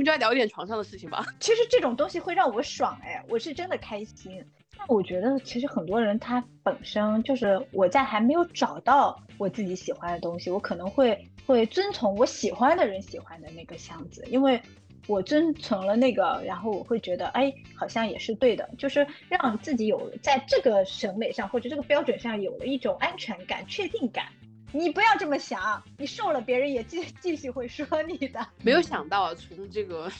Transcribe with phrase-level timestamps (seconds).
[0.00, 1.22] 我们就来聊一点床上的事情吧。
[1.40, 4.42] 其实这种东西会让我爽哎，我是真的开心。
[4.78, 14.58] 那我觉得其实很多人他本身就是我在还没有找到我自己喜欢的东西，我可能会会遵从我喜欢的人喜欢的那个箱子，因为
[15.06, 24.24] 我遵从了那个，然后我会觉得哎，好像也是对的，就是让自己有在这个审美上或者这个标准上有了一种安全感、确定感。
[24.72, 28.46] 你不要这么想，你瘦了，别人也继继续会说你的。
[28.62, 30.10] 没有想到，从这个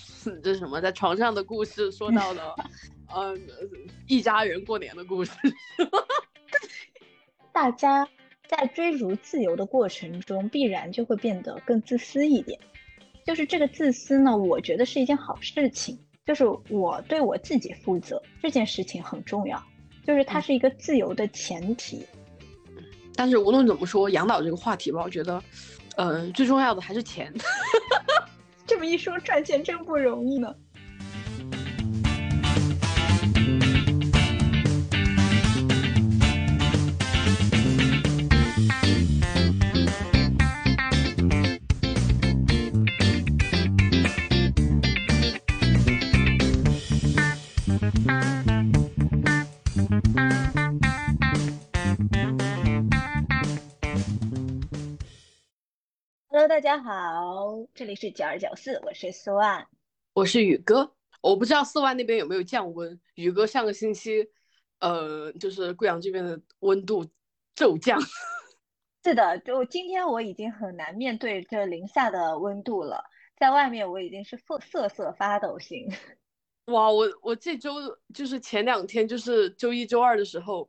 [0.42, 2.54] 这什么在床上的故事，说到了，
[3.08, 3.38] 呃，
[4.06, 5.32] 一家人过年的故事。
[7.52, 8.08] 大家
[8.48, 12.58] 在追逐自由的过程中，必然就会变得更自私一点。
[13.24, 15.98] 就是这个自私呢，我觉得是一件好事情。
[16.26, 19.60] 就是我对我自己负责这件事情很重要，
[20.06, 22.06] 就是它是一个自由的前提。
[23.20, 25.42] 但是无论怎么说，养老这个话题吧，我觉得，
[25.96, 27.30] 呃，最重要的还是钱。
[28.66, 30.54] 这么一说，赚钱真不容易呢。
[56.50, 59.64] 大家好，这里是九二九四，我是四万，
[60.12, 60.92] 我是宇哥。
[61.20, 63.00] 我不知道四万那边有没有降温。
[63.14, 64.28] 宇哥上个星期，
[64.80, 67.06] 呃，就是贵阳这边的温度
[67.54, 68.00] 骤降。
[69.04, 73.04] 是的，就今天我已经很难面对这零下的温度了，
[73.36, 75.88] 在外面我已经是瑟瑟瑟发抖型。
[76.66, 77.74] 哇，我我这周
[78.12, 80.68] 就是前两天，就是周一周二的时候，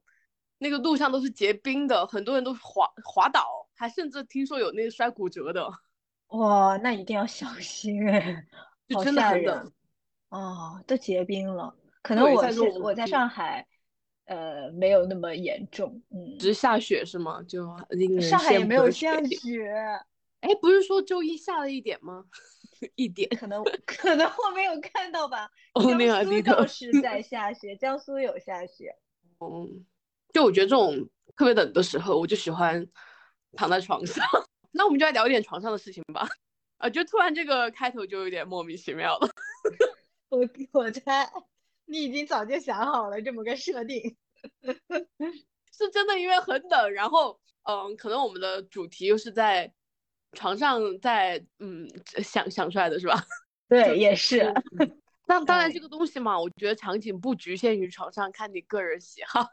[0.59, 3.60] 那个路上都是结冰的，很多人都滑滑倒。
[3.81, 5.67] 还甚至听说有那个摔骨折的，
[6.37, 8.45] 哇，那一定要小心哎，
[8.93, 9.71] 好吓人
[10.29, 11.75] 哦，都结冰了。
[12.03, 13.65] 可能我是我在上海，
[14.25, 17.41] 呃，没有那么严重，嗯，只是下雪是吗？
[17.47, 17.65] 就
[18.21, 19.67] 上海也没有下雪，
[20.41, 22.25] 哎，不是说周一下了一点吗？
[22.93, 25.49] 一点，可能可能我没有看到吧。
[25.73, 28.95] 江苏倒是在下雪，江苏有下雪。
[29.39, 29.83] 嗯，
[30.31, 32.87] 就我觉得这种特别冷的时候，我就喜欢。
[33.53, 34.25] 躺在床上，
[34.71, 36.27] 那我们就来聊一点床上的事情吧。
[36.77, 39.29] 啊，就突然这个开头就有点莫名其妙了。
[40.29, 40.39] 我
[40.71, 41.29] 我猜
[41.85, 44.15] 你已经早就想好了这么个设定，
[45.71, 49.71] 是真的，因为很冷，然后嗯，可能我们的主题又是在
[50.31, 51.87] 床上，在嗯
[52.23, 53.23] 想想出来的是吧？
[53.67, 54.51] 对，也是。
[55.27, 59.45] 那当然，这个东西嘛，我觉得场景不局限于床上，看你个人喜好。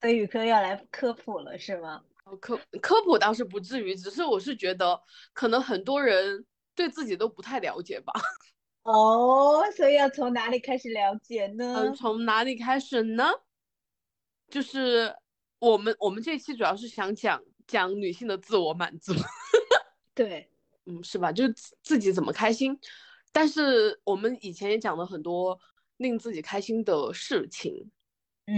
[0.00, 2.02] 所以宇哥要来科普了，是吗？
[2.40, 4.98] 科科普倒是不至于，只是我是觉得
[5.32, 8.12] 可能很多人对自己都不太了解吧。
[8.84, 11.74] 哦，所以要从哪里开始了解呢？
[11.76, 13.30] 嗯，从哪里开始呢？
[14.48, 15.14] 就是
[15.58, 19.12] 我们我们这期主要是想讲讲女性的自我满足。
[20.14, 20.48] 对，
[20.86, 21.30] 嗯，是吧？
[21.30, 22.78] 就是自己怎么开心。
[23.30, 25.58] 但是我们以前也讲了很多
[25.98, 27.90] 令自己开心的事情，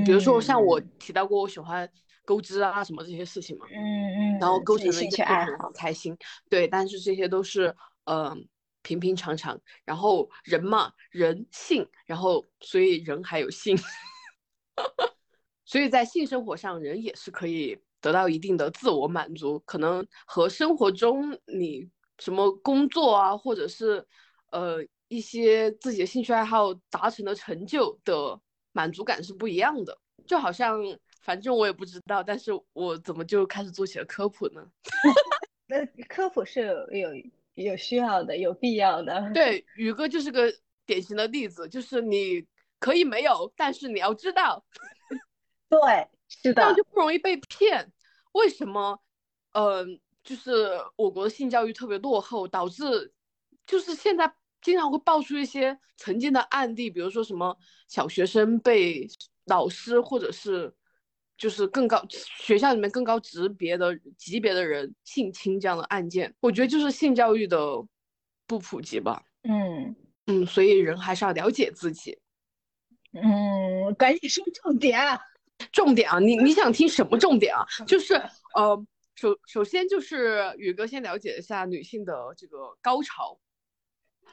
[0.04, 1.90] 比如说像我提到过，我喜欢。
[2.24, 6.16] 钩织啊什么这些事情嘛，嗯嗯，然后构成了一个很开心，
[6.48, 7.74] 对，但是这些都是
[8.04, 8.34] 呃
[8.82, 13.76] 平平常常，然后人嘛人性，然后所以人还有性，
[15.66, 24.06] 所以在性生活上人也是可以得到一定的自我满足，可能和生活中你什么工作啊或者是
[24.50, 28.40] 呃一些自己的兴趣爱好达成的成就的
[28.72, 30.80] 满足感是不一样的，就好像。
[31.24, 34.62] 反正我也不知道，但是我怎么就开始做起了科普呢？
[35.66, 36.60] 那科普是
[36.92, 37.08] 有
[37.54, 39.32] 有需要的，有必要的。
[39.32, 40.52] 对，宇哥就是个
[40.84, 42.44] 典型的例子，就是你
[42.78, 44.62] 可以没有，但是你要知道。
[45.70, 47.90] 对，是的，这样就不容易被骗。
[48.32, 49.00] 为什么？
[49.52, 53.14] 嗯，就是我国的性教育特别落后，导致
[53.66, 57.56] 就是现在经常会爆出一些曾经的案例，比如说什么
[57.88, 59.08] 小学生被
[59.46, 60.70] 老师或者是。
[61.36, 67.58] 就是更高学校里面更高级别的级别的人性侵这样的案件，我觉得就是性教育的
[68.46, 69.22] 不普及吧。
[69.42, 69.94] 嗯
[70.26, 72.18] 嗯，所以人还是要了解自己。
[73.12, 74.98] 嗯，赶紧说重点。
[75.70, 77.64] 重点啊，你你想听什么重点啊？
[77.86, 78.14] 就是
[78.54, 83.38] 呃，首首先就是宇哥先了解一下女性的这个高潮。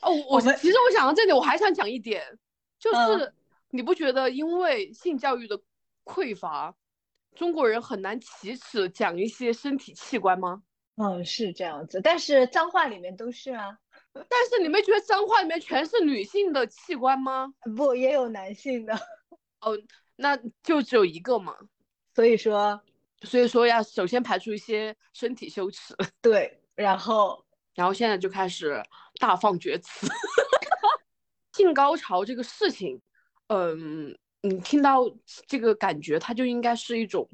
[0.02, 2.24] 哦，我其实我想到这里，我还想讲一点，
[2.80, 3.34] 就是
[3.70, 5.62] 你不觉得因为性教育的
[6.04, 6.76] 匮乏？
[7.36, 10.64] 中国人很难启齿讲一些身体器官吗？
[10.98, 13.78] 嗯，是这样子，但是脏话里面都是啊。
[14.14, 17.54] 但是你没觉得脏话里面全是女性的器官吗？
[17.78, 18.94] 不，也有男性的。
[19.62, 19.78] 哦，
[20.16, 21.56] 那就只有一个嘛。
[22.14, 22.80] 所以说，
[23.24, 25.96] 所以说要首先排除一些身体羞耻。
[26.22, 28.84] 对，然后，然后现在就开始
[29.20, 30.08] 大放厥词。
[31.54, 33.02] 性高潮这个事情，
[33.48, 35.04] 嗯，你听到
[35.48, 37.30] 这个感觉，它就应该是一种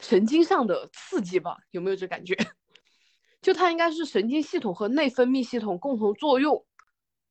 [0.00, 1.56] 神经上的刺激吧？
[1.70, 2.36] 有没有这感觉？
[3.40, 6.64] 就它应该是神经系统和内分泌系统共同作用，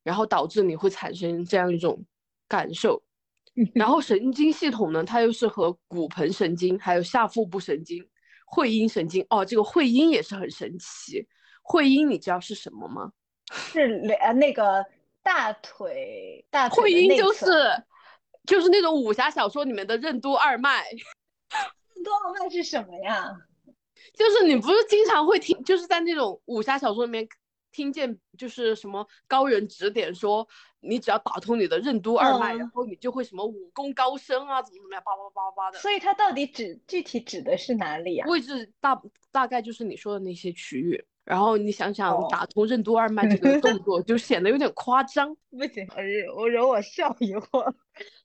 [0.03, 2.05] 然后导致你会产生这样一种
[2.47, 3.03] 感受。
[3.75, 8.07] 然后神经系统呢，它又是和骨盆神经、还有下腹部神经、
[8.45, 11.27] 会阴神经哦，这个会阴也是很神奇。
[11.61, 13.11] 会阴你知道是什么吗？
[13.51, 14.83] 是连那个
[15.21, 17.45] 大腿大腿会阴就是
[18.45, 20.83] 就是那种武侠小说里面的任督二脉。
[21.95, 23.35] 任督二脉是什么呀？
[24.13, 27.27] 就是你不是经常会听，就是在那种武侠小说里面
[27.71, 30.47] 听见，就是什么高人指点说，
[30.81, 35.79] 你只要打通你的任督二脉，然后你就会什么武功高深啊，怎么怎么样，叭叭叭叭的。
[35.79, 38.27] 所以它到底指具体指的是哪里啊？
[38.27, 39.01] 位置大
[39.31, 41.05] 大概就是你说的那些区域。
[41.25, 45.35] 然后你想想，打通任督二脉这个 动作就显得有点夸张。
[45.49, 45.87] 不行，
[46.35, 47.73] 我惹我笑一会儿。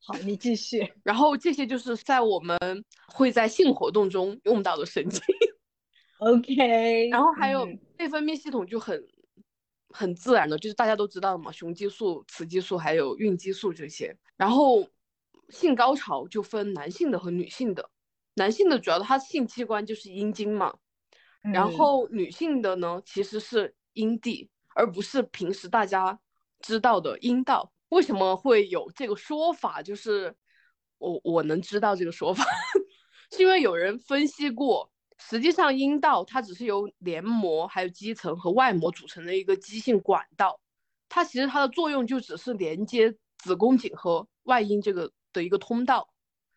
[0.05, 0.93] 好，你继续。
[1.05, 2.59] 然后这些就是在我们
[3.07, 5.23] 会在性活动中用到的神经。
[6.19, 7.65] OK， 然后还有
[7.99, 9.01] 内分泌系统就很
[9.91, 14.17] 很自然的，就是大家都知道的嘛，雄激素、雌激素还有孕激素这些。
[14.37, 14.89] 然后
[15.51, 17.89] 性高潮就分男性的和女性的，
[18.35, 20.75] 男性的主要的它性器官就是阴茎嘛，
[21.43, 26.19] 然后女性的呢其实是阴蒂，而不是平时大家
[26.61, 27.73] 知道的阴道。
[27.91, 29.83] 为什么会有这个说法？
[29.83, 30.35] 就是
[30.99, 32.45] 我我能知道这个说法，
[33.33, 34.91] 是因为有人分析过。
[35.21, 40.61] 实际上，阴道它只是由黏膜、还有肌层和外膜组成的一个肌性管道，
[41.09, 46.09] 它其实它的作用就只是连接子宫颈和外阴这个的一个通道。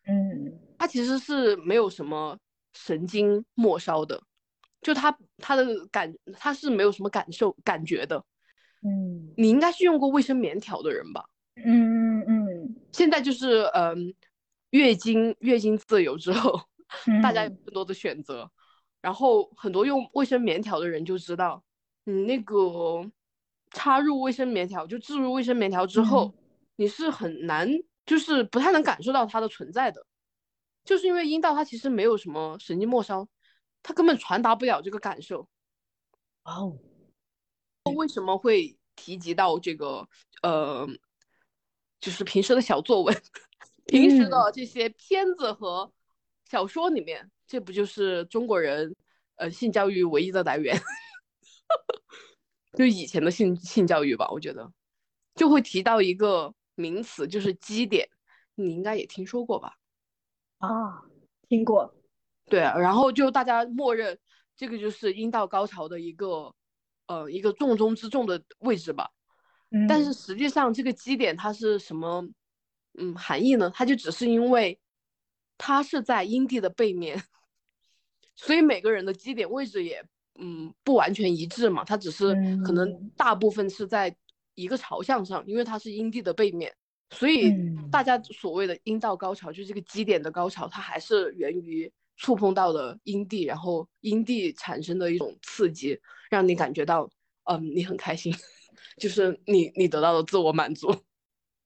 [0.06, 2.38] 嗯，它其实是没有什么
[2.74, 4.22] 神经末梢的，
[4.82, 8.24] 就他他的感他是没有什么感受感觉的。
[8.84, 11.24] 嗯，你应该是用过卫生棉条的人吧？
[11.56, 12.76] 嗯嗯嗯。
[12.92, 14.14] 现在就是嗯，
[14.72, 16.60] 月经月经自由之后。
[17.24, 18.52] 大家有更多的选择，
[19.00, 21.64] 然后很多用卫生棉条的人就知道，
[22.04, 23.02] 你那个
[23.70, 26.34] 插入卫生棉条就置入卫生棉条之后，
[26.76, 27.66] 你是很难，
[28.06, 30.06] 就是不太能感受到它的存在的，
[30.84, 33.26] 就是因为阴道它其实没有什么神经末梢，
[33.84, 35.48] 它根本传达不了这个感受。
[36.44, 36.78] 哦，
[37.96, 40.08] 为什么会提及到这个？
[40.44, 40.88] 呃，
[42.00, 43.22] 就是平时的小作文，
[43.86, 45.92] 平时的这些片子和。
[46.50, 48.94] 小说里面，这不就是中国人
[49.38, 50.78] 呃性教育唯一的来源？
[52.78, 54.70] 就以前的性性教育吧，我觉得
[55.36, 58.10] 就会提到一个名词，就是基点，
[58.56, 59.78] 你应该也听说过吧？
[60.58, 61.06] 啊，
[61.48, 61.96] 听过。
[62.52, 64.16] 对，然后就大家默认
[64.56, 66.54] 这个就是阴道高潮的一个
[67.08, 69.10] 呃一个重中之重的位置吧。
[69.72, 69.88] 嗯。
[69.88, 72.24] 但是实际上这个基点它是什么
[73.00, 73.72] 嗯含义呢？
[73.74, 74.78] 它就只是因为。
[75.64, 77.22] 它是在阴蒂的背面，
[78.36, 80.04] 所以每个人的基点位置也
[80.40, 81.84] 嗯不完全一致嘛。
[81.84, 82.34] 它只是
[82.66, 84.16] 可能大部分是在
[84.56, 86.74] 一个朝向上，因为它是阴蒂的背面，
[87.12, 87.54] 所以
[87.92, 96.00] 大家所谓的阴道高潮，就是这个基点的高潮，它还是源于触碰到的阴蒂，然后阴蒂产生的一种刺激，
[96.30, 97.10] 让你感觉到
[97.46, 98.32] 嗯你很开心，
[99.02, 100.92] 就是你你得到了自我满足。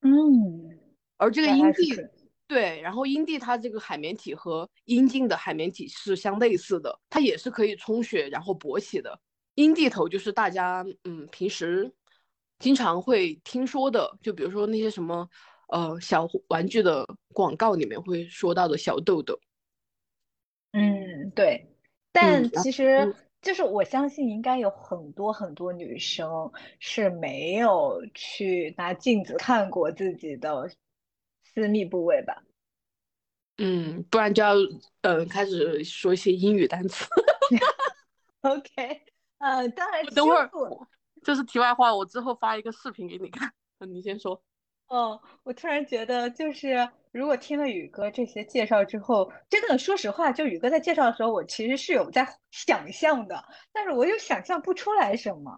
[0.02, 0.80] 嗯，
[1.18, 1.94] 而这个阴蒂。
[2.48, 9.20] 对，然后阴蒂它这个海绵体和阴茎的海绵体是相类似的，它也是可以充血然后勃起的。
[9.56, 11.92] 阴蒂头就是大家嗯平时
[12.60, 15.28] 经常会听说的，就比如说那些什么
[15.70, 19.38] 呃小玩具的广告里面会说到的小豆豆。
[20.76, 21.68] 嗯，对，
[22.12, 30.70] 但其实就是我相信应该有很多很多女生是没有去拿镜子看过自己的。
[31.54, 32.44] 私密部位吧，
[33.60, 34.54] 嗯，不然就要
[35.04, 37.06] 呃开始说一些英语单词。
[38.42, 39.02] OK，
[39.38, 40.52] 呃，当然，等会儿
[41.24, 43.54] 就是题外话，我之后发一个视频给你看。
[43.88, 44.44] 你先说。
[44.96, 55.58] 哦，我突然觉得，就是如果听了宇哥这些介绍之后，真的说实话，就宇哥在介绍的时候，我其实是有在想象的，但是我又想象不出来什么。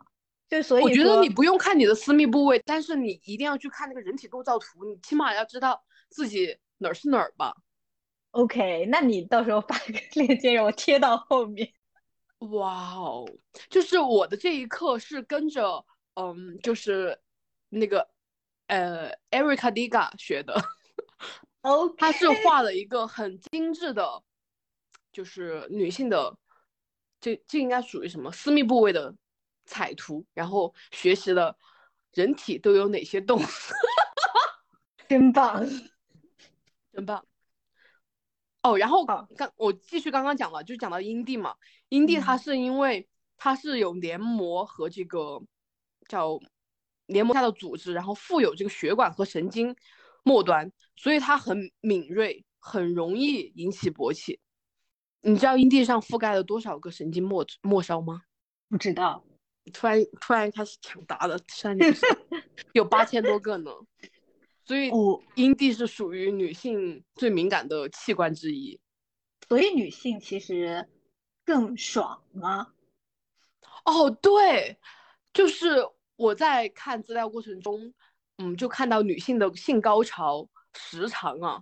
[0.49, 7.53] 就所以我觉得你不用看你的私密部位，但是你一定要去看那个人体构造图，你起码要知道自己哪儿是哪儿吧。
[8.31, 11.69] OK，那你到时候发个链接让我贴到后面。
[12.51, 13.29] 哇哦，
[13.69, 17.19] 就是我的这一刻是跟着嗯，就是
[17.69, 18.07] 那个
[18.67, 20.55] 呃，Erica Diga 学的。
[21.61, 24.23] 哦，他是画了一个很精致的，
[25.11, 26.37] 就是女性的，
[27.19, 28.31] 这这应该属于什么？
[28.31, 29.13] 私密部位的
[29.65, 31.57] 彩图，然后学习了
[32.13, 33.41] 人体都有哪些洞，
[35.09, 35.65] 真棒，
[36.93, 37.25] 真棒。
[38.61, 41.55] 哦，然后刚刚我继续刚刚讲了，就讲到阴蒂嘛，
[41.89, 45.41] 阴蒂它嗯是因为它是有黏膜和这个
[46.07, 46.39] 叫
[47.07, 49.75] 黏膜下的组织，然后富有这个血管和神经
[50.23, 54.39] 末端，所以它很敏锐，很容易引起勃起。
[55.21, 58.21] 你知道阴蒂上覆盖了多少个神经末末梢吗？
[58.69, 59.25] 不知道，
[59.73, 61.83] 突然突然开始抢答了，山里
[62.73, 63.71] 有八千多个呢。
[64.65, 68.79] 所以哦，阴蒂是属于女性最敏感的器官之一。
[69.47, 70.85] 所以女性其实
[71.45, 72.73] 更爽吗？
[73.85, 74.77] 哦，对，
[75.31, 77.93] 就是我在看资料过程中，
[78.39, 81.61] 嗯，就看到女性的性高潮时长啊，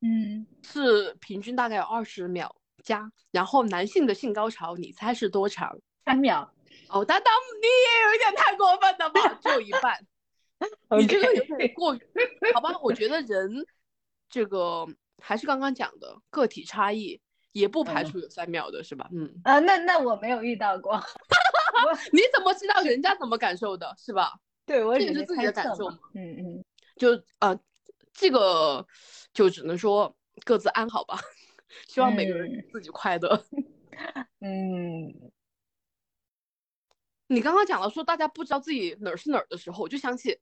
[0.00, 5.76] 嗯，是平均大概有二十秒加，然后男性的性高潮，你猜是多长？
[6.04, 6.50] 三秒。
[6.88, 9.98] 哦，但当你也有一点太过分了吧，只有一半，
[11.00, 12.00] 你这个有点过于，
[12.54, 12.78] 好吧？
[12.80, 13.66] 我觉得人
[14.28, 14.86] 这个
[15.20, 17.20] 还是刚刚讲的个体差异，
[17.50, 19.08] 也不排嗯除有三秒的，是吧？
[19.12, 20.94] 嗯，啊，那那我没有遇到过，
[22.12, 24.32] 你怎么知道人家怎么感受的，是吧？
[24.64, 25.98] 对我也是自己的感受嘛。
[26.14, 26.64] 嗯嗯，
[26.96, 27.58] 就呃，
[28.12, 28.86] 这个
[29.32, 30.14] 就只能说
[30.44, 31.18] 各自安好吧，
[31.88, 33.44] 希望每个人嗯自己快乐。
[34.40, 35.30] 嗯，
[37.28, 40.38] 你刚刚讲了说大家不知道自己哪儿是哪儿的时候，我就想起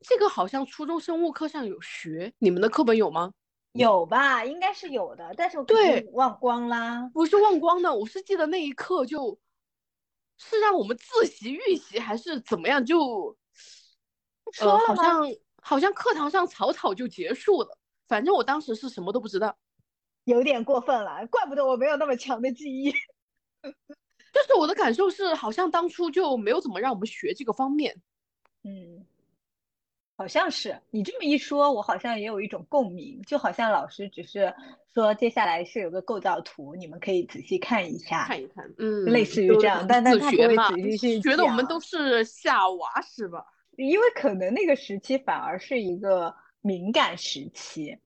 [0.00, 3.32] 这个好像初中生物课上有学，你们的课本有吗？
[3.72, 4.44] 有吧？
[4.44, 7.08] 应该是有的，但是我对忘光啦。
[7.12, 9.38] 不是忘光的，我是记得那一刻就
[10.42, 13.36] 是让我们自习预习还是怎么样，就
[14.46, 14.78] 呃说？
[14.78, 15.26] 好像
[15.62, 17.78] 好像课堂上草草就结束了，
[18.08, 19.56] 反正我当时是什么都不知道。
[20.24, 22.90] 有点过分了，怪不得我没有那么强的记忆。
[24.32, 28.00] 就是我的感受是，好像当初就没有怎么让我们学这个方面。
[28.62, 29.04] 嗯，
[30.20, 34.52] 好像是你这么一说，我好像也有一种共鸣，就好像老师只是
[34.92, 38.26] 说接下来是有个构造图，你们可以仔细看一下。
[38.26, 43.42] 看一看，嗯，类似于这样但但自他不会仔细去觉得我们都是夏娃是吧？
[43.78, 47.96] 因为可能那个时期反而是一个敏感时期。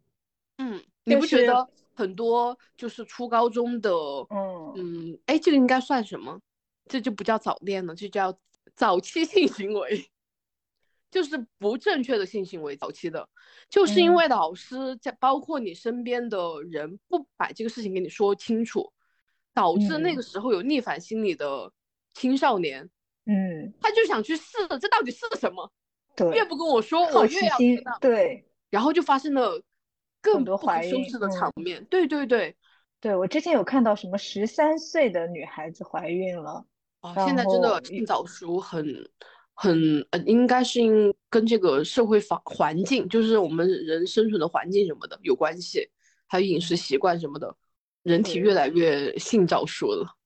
[0.59, 3.91] 嗯，你不觉得很多就是初高中的，
[4.31, 6.39] 嗯嗯，哎，这个应该算什么？
[6.87, 8.33] 这就不叫早恋了，这叫
[8.77, 10.09] 早期性行为，
[11.15, 13.29] 就是不正确的性行为，早期的，
[13.71, 16.37] 就是因嗯为老师在包括你身边的
[16.69, 18.93] 人不把这个事情给你说清楚，
[19.55, 21.71] 导致那嗯个时候有逆反心理的
[22.15, 22.91] 青少年，
[23.27, 25.71] 嗯，他就想去试，这到底是什么？
[26.17, 28.45] 对越，不跟我说，我越要奇心知道，对。
[28.71, 29.63] 然后就发生了
[30.21, 31.85] 更多怀孕收拾的嗯场面。
[31.85, 32.57] 对对对，
[33.01, 36.67] 对，我之前有看到什么十三岁的女孩子怀孕了，
[36.99, 38.85] 啊，现在真的性早熟很
[39.55, 45.89] 很呃，应该是因跟这个社会环环境，就是我们人生存的环境什么的有关系，
[46.27, 47.57] 还有饮食习惯什么的，
[48.03, 50.17] 人体越来越性早熟了。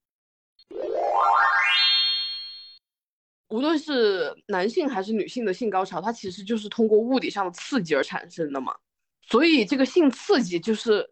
[3.48, 8.74] 无论是男性还是女性的性高潮，它其实就是通过物理上的刺激而产生的嘛。
[9.22, 11.08] 所以这个性刺激就是，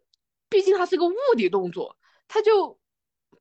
[0.49, 1.97] 毕竟它是个物理动作，
[2.29, 2.79] 它就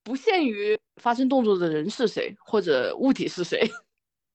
[0.03, 3.70] 不限于发生动作的人是谁或者物体是谁，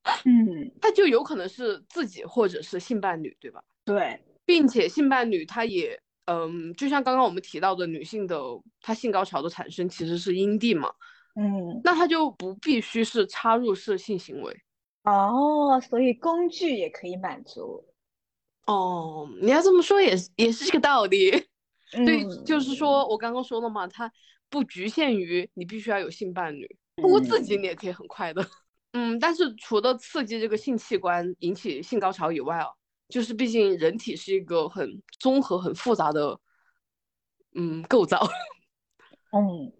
[0.24, 3.62] 嗯，他就有可能是自己或者是性伴侣，对吧？
[3.84, 8.38] 对，并且性伴侣他也，嗯，就像刚刚我们提到的，女性的
[8.80, 10.90] 她性高潮的产生其实是阴蒂嘛，
[11.36, 14.56] 嗯，那他就不必须是插入式性行为。
[15.04, 17.84] 哦，所以工具也可以满足，
[18.66, 21.30] 哦，你要这么说也是也是这个道理。
[22.06, 24.10] 对，嗯，就是说我刚刚说了嘛，它
[24.48, 26.66] 不局限于你必须要有性伴侣，
[26.96, 28.46] 不过自己嗯你也可以很快的。
[28.92, 32.66] 嗯，但是除了刺激这个性器官引起性高潮以外啊，
[33.08, 36.38] 就是毕竟人体是一个很综合、很复杂的
[37.54, 38.28] 嗯构造，
[39.32, 39.72] 嗯，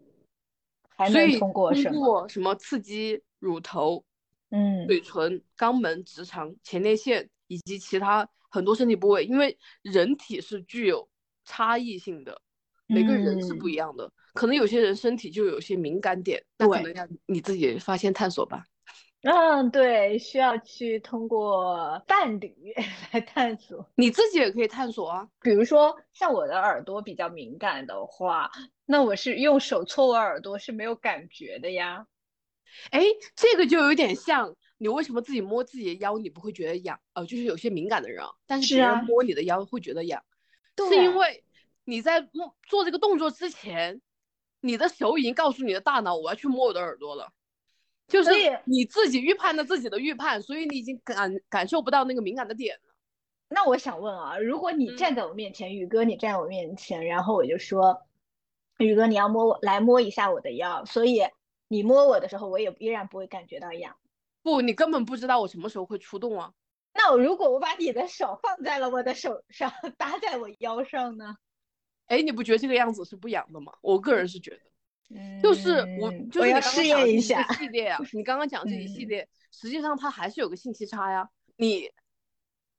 [0.97, 2.01] 还能所以通通过什么？
[2.01, 4.05] 过什么刺激乳头、
[4.51, 11.09] 嗯，嘴唇、肛门、直肠、前列腺以及其他很多身体部位，因为人体是具有
[11.45, 12.41] 差异性的，
[12.87, 18.67] 每个人是不嗯一样的，可能有些人身体就有些敏感点，那可对能要你自己发现探索吧。
[19.23, 22.55] 嗯，对，需要去通过伴侣
[23.13, 23.87] 来探索。
[23.97, 25.29] 你自己也可以探索啊。
[25.43, 28.51] 比如说，像我的耳朵比较敏感的话，
[28.87, 32.07] 那我是用手搓我耳朵是没有感觉的呀。
[32.91, 33.03] 哎，
[33.35, 36.99] 这个就有点像你为什么自己摸自己的腰，你不会觉得痒？
[37.13, 40.23] 呃，就是有些敏感的人啊，但是别人摸你的腰会觉得痒，
[40.89, 41.45] 是因为
[41.85, 44.01] 你在摸做这个动作之前，
[44.61, 47.31] 你的手已经告诉你的大脑我要去摸我的耳朵了，
[48.11, 48.31] 就是
[48.67, 52.95] 你自己预判的自己的预判，所以你已经感感受不到那个敏感的点了。
[53.49, 58.03] 那我想问啊，如果你站在我面前，宇哥你站在我面前，然后我就说，
[58.79, 61.23] 宇哥你要摸我来摸一下我的腰，所以。
[61.73, 63.95] 你摸我的时候，我也依然不会感觉到痒。
[64.43, 66.53] 不，你根本不知道我什么时候会出动啊。
[66.93, 71.37] 那我如果我把你的手放在了我的手上，搭在我腰上呢？
[72.07, 73.73] 哎，你不觉得这个样子是不痒的吗？
[73.83, 74.59] 我个人是觉得，
[75.43, 77.99] 就是我就是要试验一下系列啊。
[78.13, 81.29] 你刚刚讲这一系列，实际上它还是有个信息差呀。
[81.57, 81.91] 你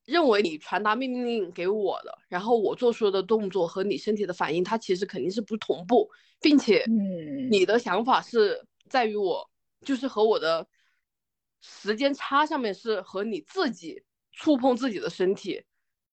[0.05, 6.09] 认为你传达命令给我的，然后我做出的动作和你身体的反应，它其实肯定是不同步，
[6.39, 6.85] 并且
[7.49, 8.65] 你的想法是。
[8.89, 9.49] 在于我
[9.85, 10.67] 就是和我的
[11.61, 15.63] 时间差上面是和你自己触碰自己的身体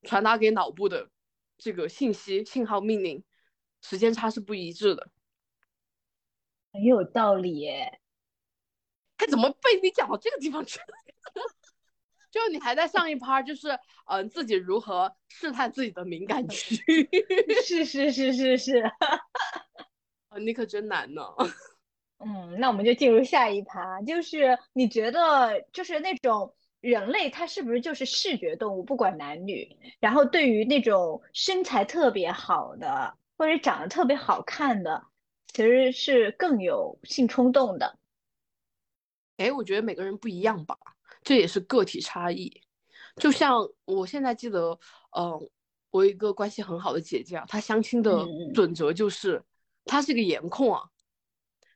[0.03, 1.11] 传达给脑部的
[1.57, 3.25] 这个信息信号命令
[3.83, 5.11] 时间差是不一致的，
[6.73, 8.01] 很有道理耶。
[9.17, 10.87] 他怎么被你讲到这个地方去了？
[12.31, 16.77] 就你还在上一趴，就是嗯自己如何试探自己的敏感区？
[17.67, 18.79] 是是是是是，
[20.29, 21.23] 啊你可真难呢。
[22.19, 29.77] 嗯，那我们就进入下一趴，就是你觉得就是那种人类，他是不是就是视觉动物，不管男女？
[29.99, 35.07] 然后对于那种身材特别好的或者长得特别好看的，
[35.53, 37.99] 其实是更有性冲动的。
[39.39, 40.77] 哎，我觉得每个人不一样吧，
[41.23, 42.63] 这也是个体差异。
[43.17, 44.79] 就像我现在记得，
[45.17, 45.51] 嗯，
[45.91, 49.43] 我一个关系很好的姐姐啊，她相亲的准则就是，
[49.85, 50.83] 她是个颜控啊。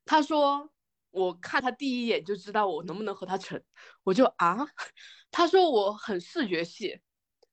[0.05, 0.71] 她说
[1.11, 3.61] ：“我看她第一眼就知道我能不能和她成。”
[4.05, 4.57] 我就啊，
[5.31, 7.01] 她说我很视觉系，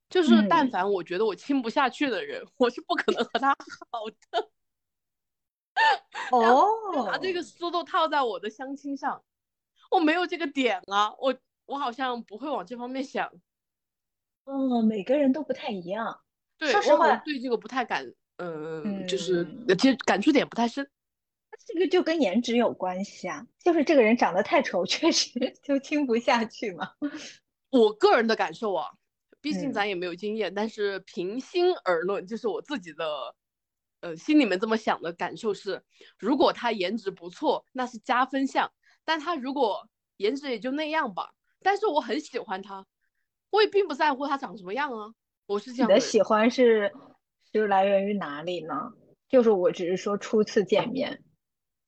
[0.08, 3.54] 就是但凡我觉得我亲不下去的人，我是不可能和他
[3.90, 4.50] 好的。
[6.30, 9.22] 哦，把这个思路套在我的相亲上，
[9.90, 13.30] 我没有这个点啊，我我好像不会往这方面想。
[14.44, 16.20] 嗯，每个人都不太一样。
[16.58, 19.46] 对，说实话，对这个不太感，嗯，就是
[19.78, 20.88] 其实感触点不太深。
[21.66, 25.30] 这个就跟颜值有关系啊，就是这个人长得太丑，确实
[25.62, 26.92] 就听不下去嘛。
[27.70, 28.88] 我个人的感受啊，
[29.40, 33.34] 毕竟咱也没有经验，但是平心而论，就是我自己的，
[34.00, 35.82] 呃，心里面这么想的感受是，
[36.18, 38.68] 如果他颜值不错，那是加分项；
[39.04, 41.32] 但他如果颜值也就那样吧，
[41.62, 42.86] 但是我很喜欢他，
[43.50, 45.12] 我也并不在乎他长什么样啊。
[45.46, 45.90] 我是这样。
[45.90, 46.92] 你的喜欢是
[47.52, 48.74] 是来源于哪里呢？
[49.28, 51.22] 就是我只是说初次见面。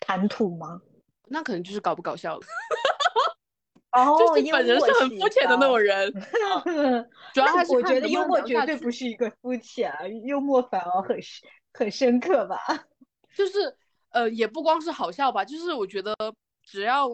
[0.01, 0.81] 谈吐吗？
[1.29, 2.43] 那可能就是搞不搞笑了。
[3.93, 6.13] 哦，就是本人是很肤浅的那种人。
[7.33, 9.93] 主要还是我觉得幽默绝对不是一个肤浅，
[10.27, 11.17] 幽默反而很
[11.73, 12.59] 很深刻吧。
[13.37, 13.77] 就是
[14.11, 16.15] 呃，也不光是好笑吧，就是我觉得
[16.63, 17.09] 只要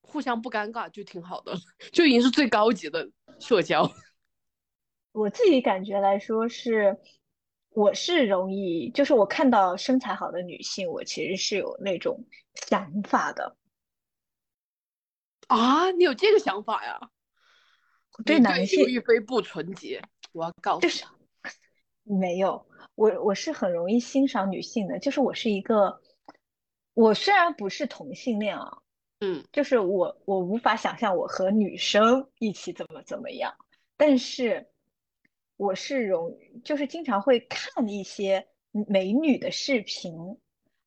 [0.00, 1.54] 互相不尴尬就挺好的，
[1.92, 3.90] 就已经是最高级的社交。
[5.12, 6.98] 我自己感觉来说是。
[7.70, 13.54] 我是容易，就是我看到身材好的女性，我其实是有那种想法的。
[15.48, 16.98] 啊，你有这个想法呀？
[18.24, 20.92] 对男性玉飞不纯洁，我要告诉你。
[22.06, 26.00] 没有，我我是很容易欣赏女性的，就是我是一个，
[26.94, 28.78] 我虽然不是同性恋啊，
[29.20, 33.54] 嗯，就是我我无法想象我和女生一起怎么怎么样，
[33.96, 34.68] 但是。
[35.58, 38.46] 我是容，就是经常会看一些
[38.86, 40.12] 美女的视频，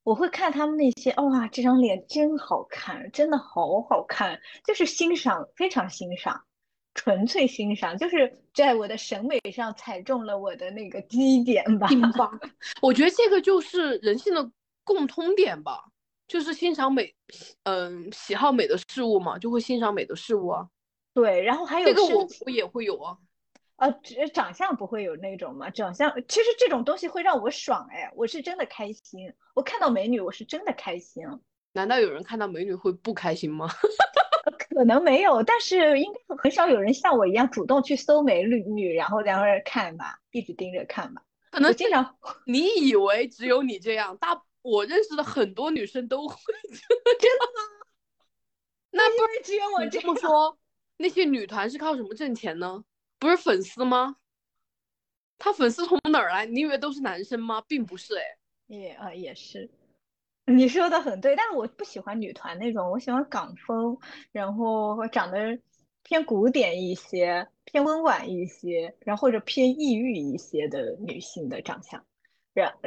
[0.03, 6.43] 我会看他们那些，哇，这张脸真好看，真的好好看，就是欣赏，非常欣赏，
[6.93, 11.87] 纯粹欣赏，就是在我的审美上踩中了我的那个基点吧。
[12.81, 14.51] 我觉得这个就是人性的
[14.83, 15.85] 共通点吧，
[16.27, 17.13] 就是欣赏美，
[17.63, 20.67] 嗯，喜好美的事物嘛，就会欣赏美的事物啊。
[21.13, 23.17] 对，然后还有这个我我也会有啊。
[23.77, 23.89] 呃，
[24.33, 25.69] 长相不会有那种嘛？
[25.69, 29.33] 长相其实这种东西会让我爽哎，我是真的开心。
[29.55, 31.23] 我看到美女，我是真的开心。
[31.73, 33.69] 难道有人看到美女会不开心吗？
[34.57, 41.21] 可能没有，但是应该很少有人像我一样主动去搜美女，然后在那儿看吧，一直盯着看吧。
[41.51, 46.35] 可能经常你以为只有你这样，大我认识的很多女生都会
[47.19, 47.61] 真的吗？
[48.91, 50.57] 那不是只有我这么说？
[50.97, 52.83] 那些女团是靠什么挣钱呢？
[53.19, 54.17] 不是粉丝吗？
[55.37, 56.45] 他粉丝从哪儿来？
[56.45, 57.61] 你以为都是男生吗？
[57.67, 59.69] 并不是，哎，也啊也是，
[60.57, 63.97] 你说的很对，但是我不喜欢女团那种，我喜欢港风，
[64.31, 65.59] 然后长得
[66.03, 72.03] 偏古典一些、偏温婉一些，然后或者偏抑郁一些的女性的长相。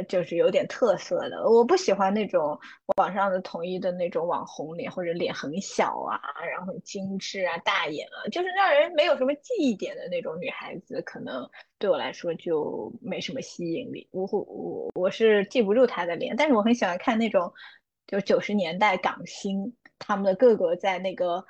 [0.09, 2.59] 就是有点特色的，我不喜欢那种
[2.97, 11.49] 网上的统一的那种网红脸，或者脸很小啊，然后很精致啊，大眼啊，就是让人没有什么记忆点的那种女孩子，可能
[11.79, 14.07] 对我来说就没什么吸引力。
[14.11, 17.51] 我我我是记不住她的脸，但是我很喜欢看那种
[18.07, 19.73] 就九十年代港星
[20.05, 21.45] 他们的各个在那个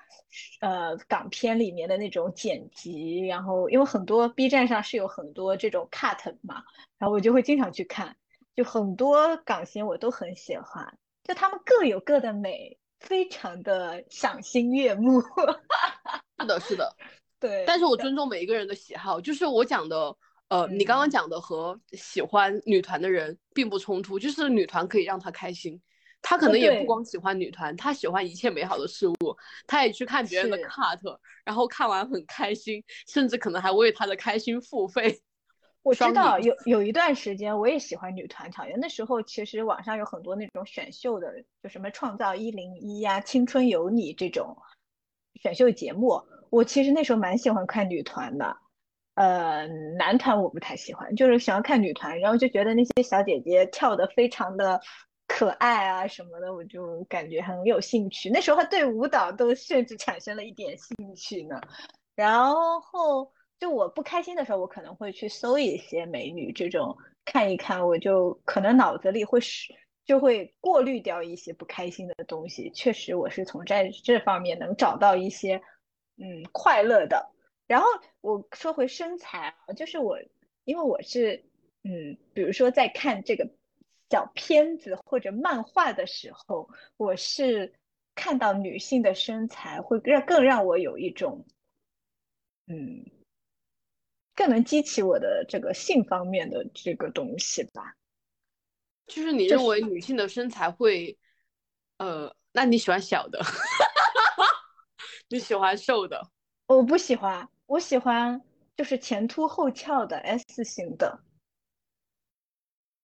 [0.60, 6.62] 呃港片里面的那种剪辑，然后因为很多 B 站上是有很多这种 cut 嘛。
[6.98, 8.14] 然后我就会经常去看，
[8.54, 15.20] 就很多港星我都很喜欢，就他们各有各的美，非常的赏心悦目。
[16.38, 16.96] 是的，是的，
[17.40, 17.64] 对。
[17.66, 20.16] 但是我尊重每一个人的喜好，就是我讲的，
[20.48, 25.80] 呃，你刚刚讲的和喜欢女团的人并不冲突，就是女团可以让她开心，
[26.22, 29.14] 他可能也不光喜欢女团，他喜欢一切美好的事物，
[29.66, 35.20] 他也去看别人的 cut，然后看完很开心，甚至可能还为他的开心付费。
[35.82, 44.56] 我知道有有一段时间我也喜欢女团团员，那时候其实网上有很多那种选秀的，就什么创造一零一呀、青春有你这种
[45.42, 48.56] 选秀节目，我其实那时候蛮喜欢看女团的。
[49.14, 49.66] 呃，
[49.98, 54.80] 男团我不太喜欢，就是喜欢看女团，然后就觉得那些小姐姐跳的非常的
[55.34, 58.28] 可爱啊什么的，我就感觉很有兴趣。
[58.28, 61.58] 那时候对舞蹈都甚至产生了一点兴趣呢，
[62.14, 63.32] 然后。
[63.62, 69.72] 就我不开心的时候，我可能会去搜一些美女这种看一看，我就可能脑子里会是
[70.04, 72.72] 就会过滤掉一些不开心的东西。
[72.74, 75.62] 确实，我是从在这方面能找到一些
[76.16, 77.30] 嗯快乐的。
[77.68, 77.86] 然后
[78.20, 80.18] 我说回身材啊，就是我
[80.64, 81.44] 因为我是
[81.84, 83.48] 嗯，比如说在看这个
[84.12, 87.72] 小片子或者漫画的时候，我是
[88.14, 91.46] 看到女性的身材会让更让我有一种
[92.66, 93.06] 嗯。
[94.34, 97.96] 更能激起我的这个性方面的这个东西吧，
[99.06, 101.18] 就是你认为女性的身材会，
[101.96, 103.40] 呃，那你喜欢小的，
[105.28, 106.30] 你喜欢瘦的？
[106.66, 108.42] 我不喜欢，我喜欢
[108.74, 111.22] 就是前凸后翘的 S 型的，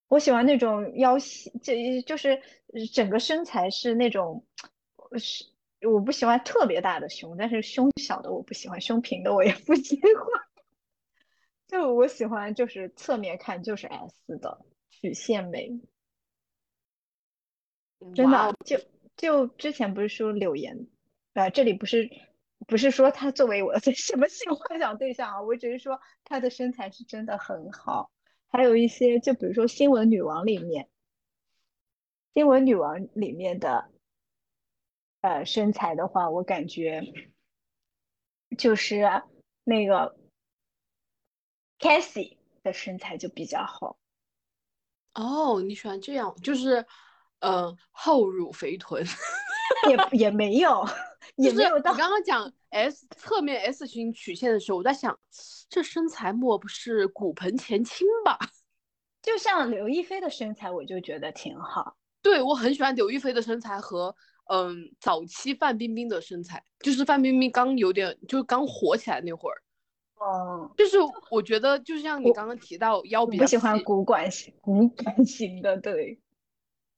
[0.08, 2.42] 我喜欢那种腰细，这就是
[2.92, 4.44] 整个身材是那种，
[5.18, 5.44] 是
[5.86, 10.12] 我不喜欢特别大的胸，但是胸小的我不喜欢，胸平的我也不喜欢。
[11.68, 15.78] 就我喜欢，就是侧面看就是 S 的曲线美，
[18.14, 18.80] 真的就
[19.14, 20.86] 就之前不是说柳岩，
[21.34, 22.10] 啊，这里不是
[22.66, 28.10] 不是说她作为我的 什么性幻想对象啊，我只是说她的身材是真的很好。
[28.48, 30.88] 还有一些，就比如说新闻女王里面，
[32.34, 33.90] 新闻女王里面的
[35.20, 37.02] 呃身材的话，我感觉
[38.56, 39.02] 就是
[39.64, 40.16] 那个。
[41.80, 44.00] Cassie 的身材就比较好
[45.14, 46.84] 哦，你喜欢这样，就是，
[47.38, 49.04] 呃，厚乳肥臀，
[49.88, 50.84] 也也没有，
[51.36, 51.92] 也没有到。
[51.92, 55.18] 你刚刚讲 S 侧面 S 型曲线的时候，我在想，
[55.68, 58.38] 这身材莫不是骨盆前倾吧？
[59.22, 61.96] 就像刘亦菲的身材，我就觉得挺好。
[62.22, 64.14] 对，我很喜欢刘亦菲的身材和
[64.50, 69.62] 嗯早期范冰冰的身材，就是范冰冰刚有点，就是刚火起来那会儿。
[70.16, 70.96] 哦，就是
[71.30, 76.20] 我觉得，就像你刚刚提到腰比较不喜欢骨管型、骨管型的，对，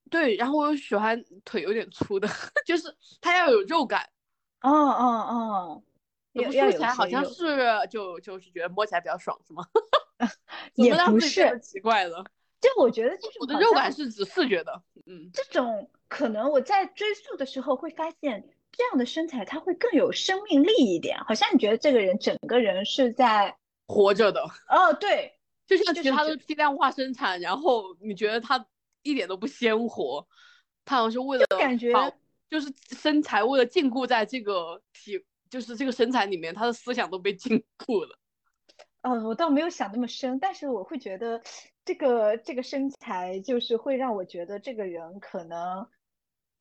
[0.09, 0.37] 对。
[0.37, 2.27] 然后我又喜欢腿有点粗的，
[2.65, 4.09] 就是它要有肉感。
[4.63, 5.83] 哦哦哦，
[6.35, 7.59] 说起来好像是
[7.91, 9.65] 就就是觉得摸起来比较爽，是吗？
[10.75, 12.25] 也不是奇怪了，
[12.61, 18.49] 就我觉得就是我的肉感是指视觉的，嗯，这种可能我在追溯的时候会发现。
[18.73, 23.55] 这样的身材，它会更有生命力一点，好像你觉得这个人整个人是在
[23.89, 24.41] 活着的。
[24.69, 28.65] 哦，对，就像其他的批量化生产，然后你觉得他
[29.03, 30.25] 一点都不鲜活，
[30.85, 31.93] 他好像是为了感觉
[32.51, 38.19] 就是身材为了禁锢在这个体，就是这个身材里面，他的思想都被禁锢了。
[39.03, 41.41] 嗯， 我倒没有想那么深，但是我会觉得
[41.85, 45.87] 这个这个身材就是会让我觉得这个人可能。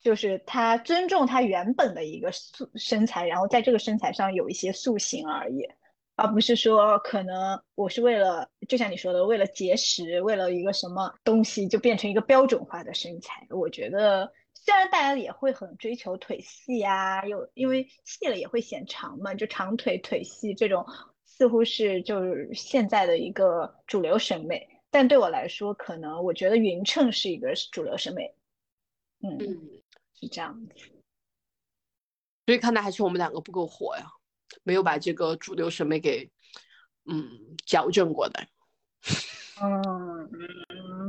[0.02, 5.68] 就是他尊重他原本的一个塑身材，然后在这个身材上有一些塑形而已，
[6.16, 13.46] 而不是说可能我是为了，就像你说的，为了节食，为了一个什么东西就变成一个标准化的身材。
[13.50, 14.32] 我觉得
[14.70, 20.86] 虽然大家也会很追求腿细呀，又因为细了也会显长嘛，就长腿腿细这种
[21.26, 24.70] 似乎是就是现在的一个主流审美。
[24.92, 28.36] 但对我来说，可能我觉得匀称是一个主流审美。
[29.24, 29.40] 嗯，
[30.14, 30.76] 是这样子。
[32.46, 34.06] 所以看来还是我们两个不够火呀，
[34.62, 36.30] 没有把这个主流审美给
[37.06, 38.48] 嗯矫正过来。
[39.62, 40.30] 嗯，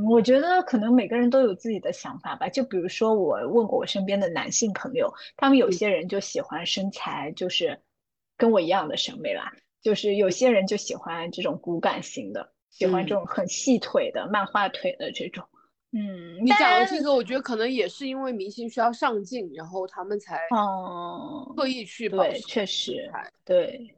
[0.09, 2.49] 我觉得可能每个人都有自己的想法吧。
[2.49, 7.81] 就比如说，我问过我身边的男性朋友，他们有些人就喜欢身材，就是
[8.37, 9.53] 跟我一样的审美啦。
[9.83, 15.45] 就是有些人就喜欢这种骨感型的，喜欢这种很细腿的、漫画腿的这种。
[15.93, 23.11] 嗯，你讲的这个，我觉得可能也是因为明星需要上镜，然后他们才哦刻意去对，确实
[23.45, 23.93] 对。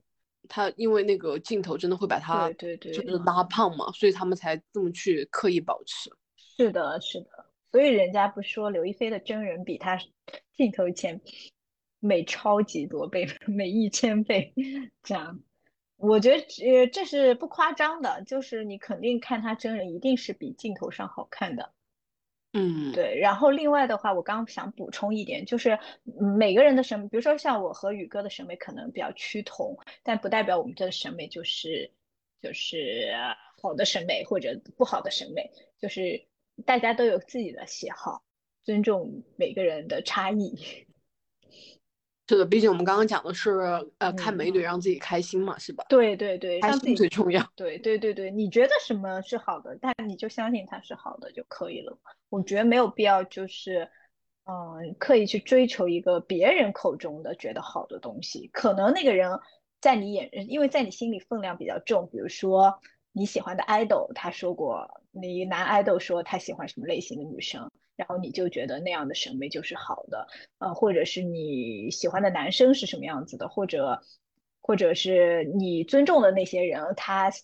[0.49, 6.11] 他因为那个镜头真的会把他对对就是拉胖嘛，所以他们才这么去刻意保持。
[6.37, 7.47] 是的，是的。
[7.71, 9.99] 所以人家不说刘亦菲的真人比她
[10.55, 11.21] 镜头前
[12.01, 14.53] 美超级多倍， 美一千倍
[15.03, 15.41] 这样。
[15.97, 21.73] 我觉得呃这是不夸张的，就是你肯定看她真人一定是比镜头上好看的。
[22.53, 23.19] 嗯，对。
[23.19, 25.79] 然后另外的话，我刚想补充一点，就是
[26.39, 31.91] 每个人的审美，比如说像我和宇哥的审美可能比较趋同，但不代表我们这个审美就是
[32.41, 33.13] 就是
[33.63, 36.27] 好的审美或者不好的审美，就是
[36.67, 38.23] 大家都有自己的喜好，
[38.63, 40.59] 尊重每个人的差异。
[42.29, 43.51] 是的，毕竟我们刚刚讲的是，
[43.99, 45.85] 呃，看美女让自己开心嘛，是吧？
[45.89, 47.47] 对对对，开心最重要。
[47.55, 51.99] 对对对对，你觉得什么是好的，但你就相信它是好的就可以了。
[52.31, 53.91] 我觉得没有必要，就是，
[54.45, 58.49] 嗯，刻意去追求一个别人口中的觉得好的东西。
[58.53, 59.39] 可能那个人
[59.81, 62.09] 在你眼，因为在你心里分量比较重。
[62.11, 62.79] 比如说
[63.13, 67.71] 你喜欢的 idol，他说过，你男 idol 说他喜欢什么类型的女生。
[67.95, 70.27] 然后你就觉得那样的审美就是好的，
[70.59, 74.01] 呃，或者是你喜欢的男生是什么样子的，或者，
[74.61, 77.41] 或者是你尊重的那些人，他想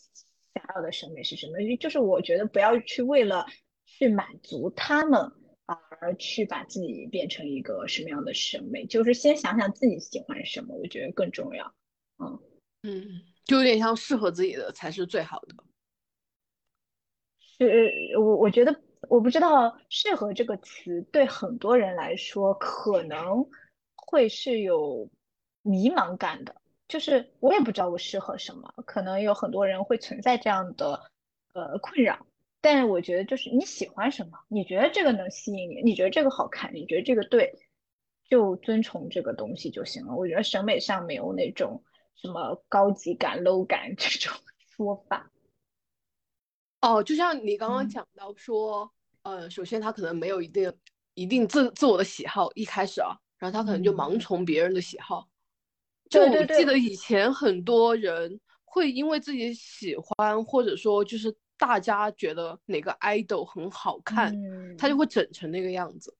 [0.74, 1.58] 要的审美是什么？
[1.78, 3.46] 就是我觉得不要去为了
[3.84, 5.30] 去满足他们
[5.66, 11.74] 而去把自己变成一个什么样的审美，就是先想想自己喜欢什么，我觉得更重要。
[12.18, 12.40] 嗯
[12.84, 15.54] 嗯，就有点像适合自己的才是最好的。
[17.38, 18.82] 是，我我觉得。
[19.08, 23.48] 我不知道“适合”这个词对很多人来说可能
[23.96, 25.08] 会是有
[25.62, 26.54] 迷茫感的，
[26.86, 31.10] 就是我也不知道我适合什么，可能有很多人会存在这样的
[31.54, 32.26] 呃困扰。
[32.60, 37.58] 但我觉得就是你喜欢什么，你觉得这个能吸引你，你觉得这个好看，你觉得这个对，
[38.28, 40.14] 就遵从这个东西就行了。
[40.14, 41.82] 我觉得审美上没有那种
[42.16, 44.36] 什么高级感、low 感 这种
[44.76, 45.30] 说法。
[46.82, 48.92] 哦，就像你刚刚讲到说。
[49.28, 50.72] 呃，首先他可能没有一定
[51.14, 55.28] 一定自自我的喜好，一开始啊，然后他可能就盲从别人的喜好。
[56.08, 64.34] 就我记得以前很多人会因为自己喜欢，或者说就是大家觉得哪个 idol 很好看，
[64.78, 66.16] 他就会整成那个样子。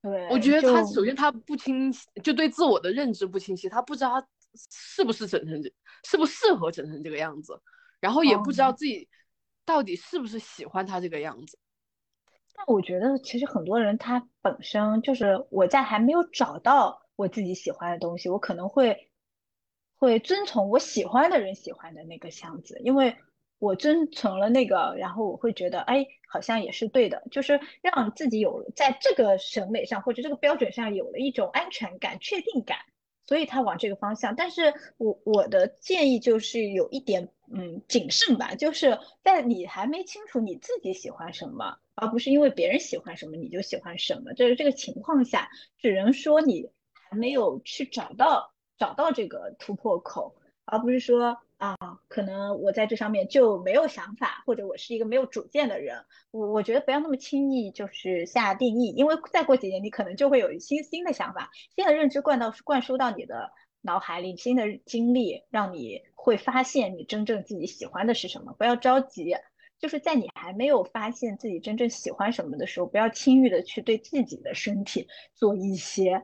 [0.00, 4.26] 对，我觉得他首先他不清晰，就对自我的认知不清晰，他不知道他
[4.70, 5.70] 是不是整成这，
[6.04, 7.60] 是不是适合整成这个样子，
[8.00, 9.06] 然后也不知道自己
[9.66, 11.58] 到底是不是喜欢他这个样子。
[12.54, 19.10] 但我觉得，其实很多人他本身就是我在还没有找到我自己喜欢的东西，我可能会
[19.96, 23.16] 会遵从我喜欢的人喜欢的那个箱子，因为
[23.58, 32.78] 我遵从了那个，然后我会觉得，哎，好像也是对的，就是让自己有在这个审美上或者这个标准上有了一种安全感、确定感，
[33.24, 34.34] 所以他往这个方向。
[34.34, 41.76] 但是我我的建议就是有一点，嗯，谨慎吧，就是在你还没清楚你自己喜欢什么。
[41.94, 46.70] 而不是因为别人喜欢什么你就喜欢什么，就是这个情况下，只能说你
[47.10, 50.34] 还没有去找到找到这个突破口，
[50.64, 51.76] 而不是说啊，
[52.08, 56.02] 可能我在这上面就没有想法，或者我是一个没有主见的人。
[56.30, 68.54] 我我觉得不要那么轻易就是下定义，因为再过几年你可能就会有新新的想法、新的认知灌到灌输到你的脑海里，新的经历让你会发现你真正自己喜欢的是什么。
[68.58, 69.36] 不要着急。
[69.78, 76.22] 就是在你还没有发现自己真正喜欢什么的时候，不要轻易的去对自己的身体做一些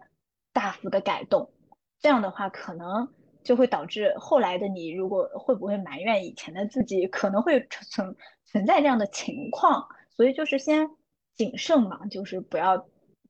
[0.52, 1.50] 大幅的改动，
[1.98, 9.84] 这样的话可能就会导致后来的你，如果会不会埋怨以前的自己，可能会存存在这样的情况。
[10.08, 10.88] 所以就是先
[11.34, 12.86] 谨慎嘛，就是不要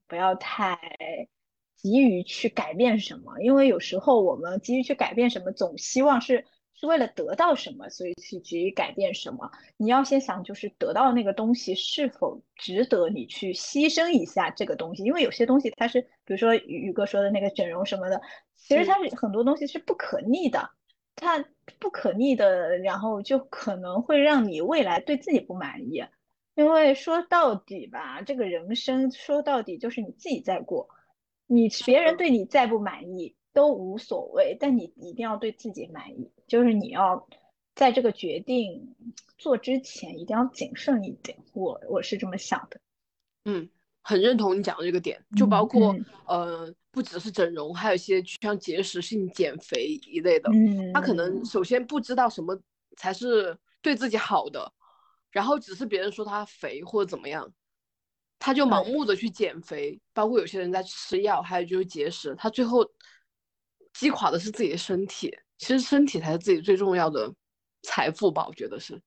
[0.06, 0.78] 不要太
[1.78, 6.44] 急于去改变什么，因为有时候我们急于去改变什么，总希望是。
[6.80, 9.50] 是为了得到什么，所以去急于改变什么？
[9.78, 15.02] 你要先想，就是得到那个东西是否值得你去牺牲一下这个东西？
[15.02, 18.22] 因为有些东西它是，比如说宇宇哥说的那个整容什么的，
[18.54, 20.70] 其实它是很多东西是不可逆的，
[21.16, 21.44] 它
[21.80, 26.04] 不可逆的，然后就可能会让你未来对自己不满意。
[26.54, 30.88] 因为说到底吧，这个人生说到底就是你自己在过，
[31.48, 37.26] 你别人对你再不满意都无所谓，但你一定要对自己满意，就是你要
[37.74, 38.94] 在这个决定
[39.38, 41.36] 做之前一定要谨慎一点。
[41.54, 42.78] 我我是这么想的。
[43.46, 43.68] 嗯，
[44.02, 52.60] 很认同你讲的这个点，就包括嗯呃，不只是整容，还有一些像节食性减肥一类的，嗯，他可能首先不知道什么
[52.96, 54.70] 才是对自己好的，
[55.30, 57.50] 然后只是别人说他肥或者怎么样，
[58.38, 62.84] 他就盲目的去减肥，包括有些人在吃药，还有就是节食，他最后
[63.92, 65.36] 击垮的是自己的身体。
[65.58, 67.32] 其实身体才是自己最重要的
[67.82, 69.00] 财富吧，我觉得是。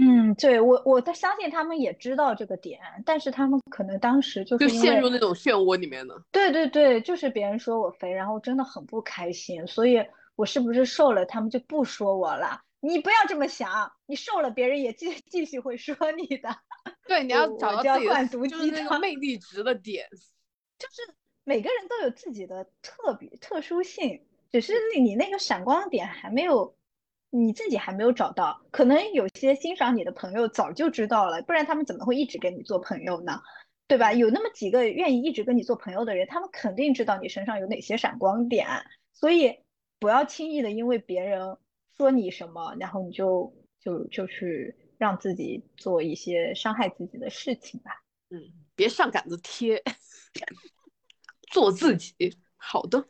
[0.00, 6.20] 嗯，对我我在相信他们也知道这个点，但是他们可能当时就就陷入那种漩涡里面了。
[6.32, 12.60] 对对对，就是别人说我肥，然后真的很不开心，所以我是不是瘦了，他们就不说我了？
[12.86, 16.54] 你不要这么想，你瘦了，别人也继 继续会说你的。
[17.06, 20.06] 对，你要找到自己的就是那个魅力值的点。
[20.78, 26.76] 就是每个人都有自己的特别特殊性，只是你你那个闪光点还没有，
[27.30, 28.60] 你自己还没有找到。
[28.70, 33.40] 可能有些欣赏你的朋友早就知道了，不然他们怎么会一直跟你做朋友呢？
[33.86, 34.12] 对吧？
[34.12, 38.66] 有那么几个愿意一直跟你做朋友的人，他们肯定知道你身上有哪些闪光点，
[39.12, 39.58] 所以
[39.98, 41.56] 不要轻易的因为别人
[41.96, 47.90] 说你什么，然后你就就就去让自己做一些伤害自己的事情吧。
[48.30, 48.40] 嗯，
[48.74, 49.82] 别上杆子贴，
[51.52, 52.14] 做自己。
[52.56, 53.06] 好的，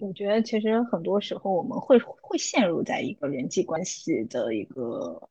[0.00, 5.28] 我觉得其实很多时候我们会会陷入在一个人际关系的一个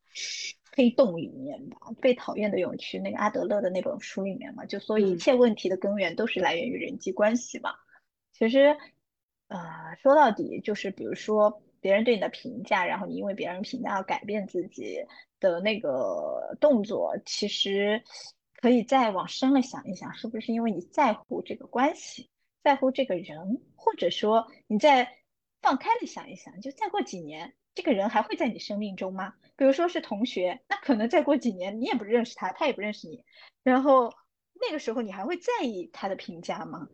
[0.76, 7.74] 黑洞里面吧，《被讨厌的勇气》那个阿德勒的那本书里面嘛，就说一嗯切问题的根源都是来源于人际关系嘛。
[8.34, 8.76] 其实，
[9.48, 9.60] 呃，
[10.04, 15.06] 说到底就是比如说别人对你的评价，然后你因为别人评价要改变自己
[15.40, 18.02] 的那个动作，其实
[18.56, 22.28] 可以再往深了想一想，是不是因为你在乎这个关系？
[22.64, 25.08] 在乎这个人，或者说你再
[25.62, 29.36] 放开了想一想，就再过几年，这个人还会在你生命中吗？
[29.56, 33.24] 比如说是同学，那可能再过几年你也不认识他，他也不认识你，
[33.62, 34.12] 然后
[34.60, 36.90] 那个时候你还会在意他的评价吗？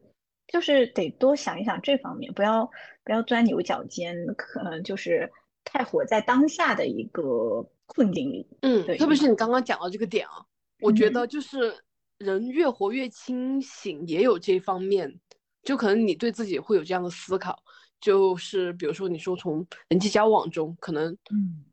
[0.51, 2.69] 就是得多想一想这方面，不要
[3.05, 5.31] 不要钻牛角尖，可能就是
[5.63, 8.45] 太活在当下的一个困境里。
[8.61, 10.45] 嗯，对特别是你刚刚讲到这个点啊，
[10.81, 11.73] 我觉嗯得就是
[12.17, 15.17] 人越活越清醒，也有这方面，
[15.63, 17.57] 就可能你对自己会有这样的思考，
[18.01, 21.63] 就是比如说你说从人际交往中，可能嗯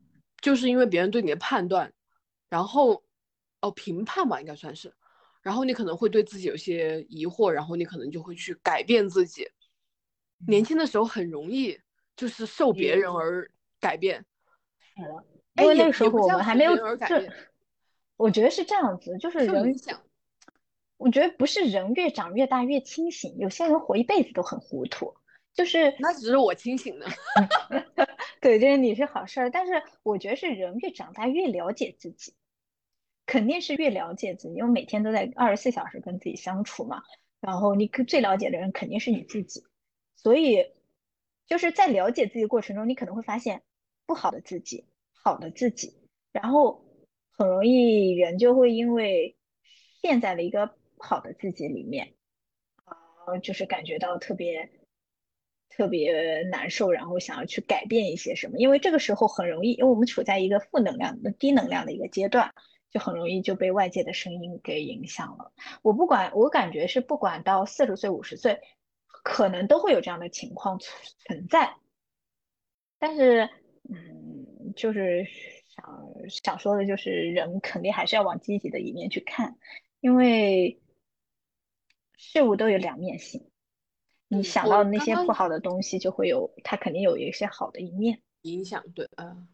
[0.41, 1.91] 就是因为别人对你的判断，
[2.49, 3.03] 然后
[3.59, 4.93] 哦评判吧，应该算是，
[5.41, 9.47] 然后你可能会对自己有些疑惑，然后你可能就会去改变自己。
[10.47, 11.79] 年轻的时候很容易
[12.15, 13.49] 就是受别人而
[13.79, 14.25] 改变，
[15.55, 17.29] 哎也因为那个时候我们还没有这
[18.17, 20.01] 我觉得是这样子，就是人受影响。
[20.97, 25.15] 我觉得不是人越长越大越清醒，有些人活一辈子都很糊涂。
[25.53, 27.07] 就是那只是我清醒的。
[28.39, 32.33] 对，就是你是好事儿，但是我觉得是人越长大越了解自己，
[33.29, 37.03] 肯定是越了解自己，因为每天都在二十四小时跟自己相处嘛。
[37.39, 39.63] 然后你跟最了解的人肯定是你自己，
[40.15, 40.65] 所以
[41.45, 43.61] 就是在了解自己的过程中，你可能会发现
[44.07, 45.93] 不好的自己，好的自己，
[46.31, 46.83] 然后
[47.29, 49.37] 很容易人就会因为
[50.01, 52.15] 陷在了一个不好的自己里面，
[53.27, 54.71] 呃，就是感觉到特别
[55.69, 62.55] 特别难受，然后想要去改变一些什么，因为这个时候很容易，因为我们处在一个负能量的低能量的一个阶段，
[62.91, 65.51] 就很容易就被外界的声音给影响了。
[65.81, 68.61] 我不管，我感觉是不管到四十岁、五十岁，
[69.07, 71.75] 可能都会有这样的情况存存在。
[72.97, 73.49] 但是，
[73.89, 75.25] 嗯，就是
[75.67, 79.57] 想想说的，就是人肯定还是要往积极的一面去看，
[80.01, 80.81] 因为
[82.17, 83.49] 事物都有两面性。
[84.27, 88.21] 你想到那些不好的东西，就会有，它肯定有一些好的一面。
[88.41, 89.47] 影响对，呃，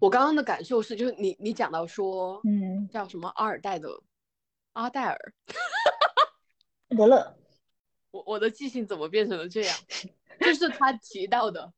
[0.00, 4.02] 我刚刚的感受是，就是你你讲到说，嗯，叫什么阿尔代的
[4.72, 5.34] 阿黛尔，
[6.88, 7.36] 德勒，
[8.10, 9.78] 我我的记性怎么变成了这样？
[10.40, 11.70] 就是他提到的，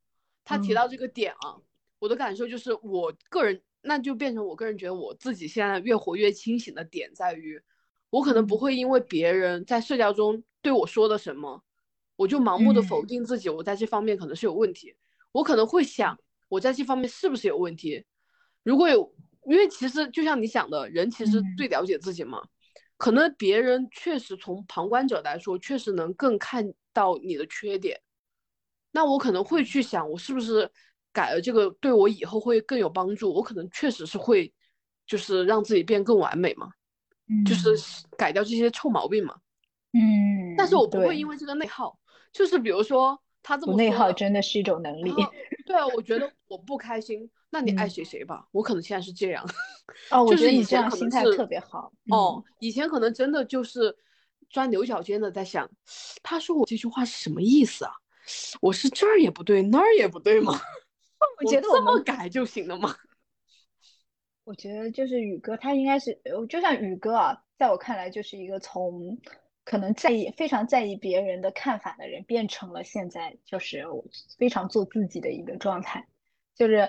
[0.45, 0.75] 他提嗯。
[0.75, 1.59] 到这个点啊，
[1.99, 7.61] 我的感受就是，我个人那就变成我个人觉得我自己现在越活越清醒的点在于，
[8.11, 8.59] 我可能不嗯。
[8.59, 11.65] 会因为别人在社交中对我说的什么，
[12.15, 13.07] 我就盲目的否嗯。
[13.07, 14.95] 定自己，我在这方面可能是有问题，
[15.33, 16.17] 我可能会想
[16.49, 18.05] 我在这方面是不是有问题，
[18.63, 19.15] 如果有，
[19.47, 22.43] 因为其实就像你想的，人其实嗯最了解自己嘛。
[22.97, 28.01] 可能别人确实从旁观者来说，确实能更看到你的缺点。
[28.93, 30.71] 那我可能会去想，我是不是
[31.13, 33.33] 改了这个对我以后会更有帮助？
[33.35, 34.53] 我可能确实是会，
[35.07, 36.71] 就是让自己变更完美嘛。
[37.47, 37.71] 就是
[38.17, 39.35] 改掉这些臭毛病嘛。
[39.93, 41.99] 嗯，但是我不会因为这个内耗，
[42.33, 45.13] 就是比如说他这么内耗真的是一种能力。
[45.67, 48.49] 对啊，我觉得我不开心，那你爱谁谁吧。
[48.51, 49.45] 我可能现在是这样。
[50.11, 51.93] 哦，我觉得你这样心态特别好。
[52.11, 53.95] 哦，以前可能真的就是
[54.49, 55.71] 钻牛角尖的在想，
[56.23, 57.93] 他说我这句话是什么意思啊？
[58.63, 60.59] 我是这儿也不对，那儿也不对吗？
[61.45, 62.97] 我觉得这么改就行了吗？
[64.45, 69.19] 我觉得就是宇哥，他应该是，就像宇哥啊，在我看来就是一个从
[69.65, 73.85] 可能在意非常在意别人的看法的人，变成了现在就是
[74.39, 76.09] 非常做自己的一个状态。
[76.55, 76.89] 就是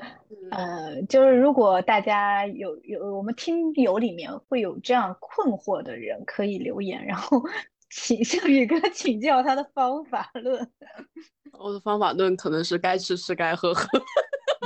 [0.52, 7.42] 呃，就是如果大家有有我们听友里面会有这样困惑的人，可以留言，然后
[7.90, 10.72] 请向宇哥 请教他的方法论。
[11.60, 13.88] 我的方法论可能是该吃吃，该喝喝。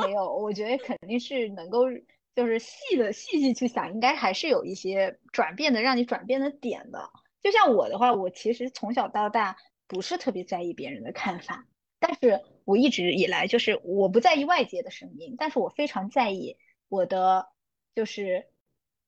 [0.03, 1.83] 没有，我觉得肯定是能够，
[2.35, 7.09] 就是细的细细去想，应该还是有一些转变的，让你转变的点的。
[7.43, 11.65] 就像我的话，我其实从小到大不是特别在意别人的看法，
[11.99, 16.57] 但是我一直以来就是我不在意外界的声音，但是我非常在意
[16.89, 17.47] 我的
[17.95, 18.49] 就是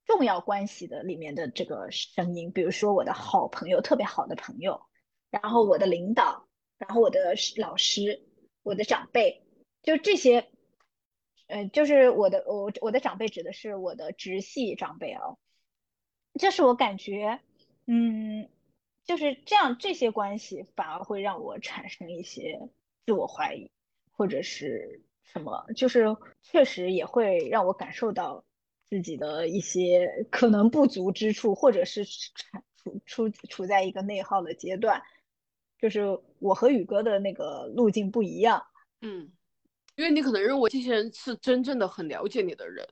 [0.06, 4.86] 重要关系的里面的这个声音，比如说我的好朋友，特别好的朋友，
[5.30, 6.48] 然后我的领导，
[6.78, 8.26] 然后我的老师，
[8.62, 9.44] 我的长辈，
[9.82, 10.48] 就这些。
[11.46, 15.36] 呃，就是我的我我的长辈指的是我的直系长辈哦，
[16.38, 17.40] 就是我感觉，
[17.86, 18.48] 嗯，
[19.04, 22.70] 就是这样，这些关系反而会让我产生一些
[23.10, 23.68] 自我怀疑，
[24.12, 28.44] 或者是什么，就是确实也会让我感受到
[28.88, 35.02] 自己的一些可能不足之处，或者是处处处在一个内耗的阶段，
[35.76, 38.64] 就是我和宇哥的那个路径不一样，
[39.00, 39.32] 嗯。
[39.96, 42.88] 因为你可能认为这些人是真正的很了解你的人，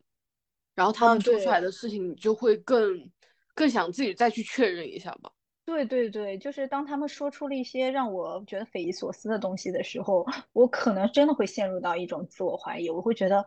[0.74, 3.08] 然后他们做出来的事情，你就会更
[3.54, 5.30] 更想自己再去确认一下吧。
[5.68, 12.88] 对对对，就是当他们说出了一些让我觉得匪夷所思的东西的时候，我可能真的会陷入到一种自我怀疑。
[12.88, 13.46] 我会觉得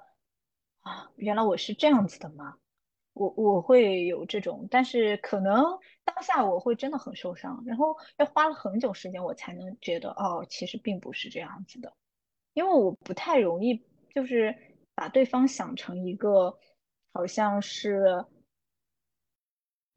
[0.82, 2.56] 啊，原来我是这样子的吗？
[3.14, 5.64] 我我会有这种，但是可能
[6.06, 11.92] 当下我会真的很受伤，然后要花了很久时间，我才能觉得哦，其实并不是这样子的。
[12.54, 14.56] 因为我不太容易，就是
[14.94, 16.56] 把对方想成一个
[17.14, 18.24] 好像是，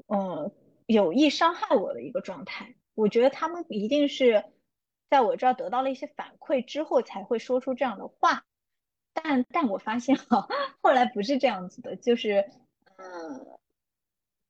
[0.06, 0.50] 嗯，
[0.86, 2.74] 有意伤害我的一个状态。
[2.94, 4.44] 我觉得他们一定是
[5.10, 8.44] 在我这儿得到了一些反馈之后才会说出这样的话。
[9.12, 10.48] 但但我发现哈，
[10.80, 12.50] 后来不是这样子的，就是，
[12.96, 13.58] 嗯，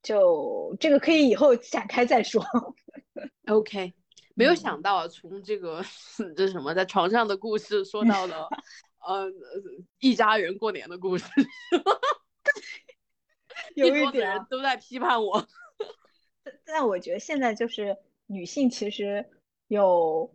[0.01, 2.43] 就这个可以以后展开再说。
[3.47, 3.93] OK。
[4.37, 5.81] 没有想到，从这个
[6.35, 8.49] 这什么在床上的故事说到了，
[9.07, 9.31] 呃，
[9.99, 11.25] 一家人过年的故事，
[13.75, 15.47] 有一点都在批判我。
[16.65, 19.25] 但我觉得现在就是女性其实
[19.67, 20.33] 有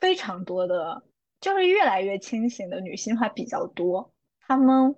[0.00, 1.02] 非常多的，
[1.40, 4.12] 就是越来越清醒的女性还比较多。
[4.40, 4.94] 她们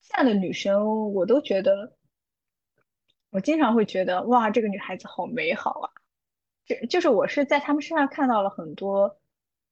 [0.00, 1.96] 现在的女生，我都觉得，
[3.30, 5.90] 我经常会觉得，哇，这个女孩子好美好啊。
[6.88, 9.18] 就是我是在她们身上看到了很多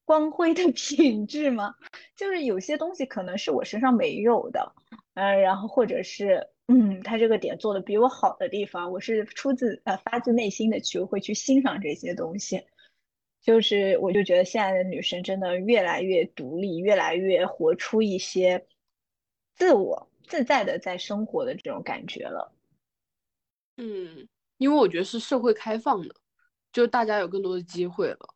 [0.03, 1.75] 光辉的 品质吗？
[2.15, 4.73] 就是有些东西可能是我身上没有的，
[5.13, 12.63] 嗯，然后或者是嗯，他这个点做的比我好的地方，我是出自呃发自内心的去会去欣赏这些东西。
[13.41, 18.67] 就是我就觉得现在的女生真的越来越独立，越来越活出一些
[19.55, 22.53] 自我自在的在生活的这种感觉了。
[23.77, 26.13] 嗯，因为我觉得是社会开放的。
[26.71, 28.35] 就大家有更多的机会了，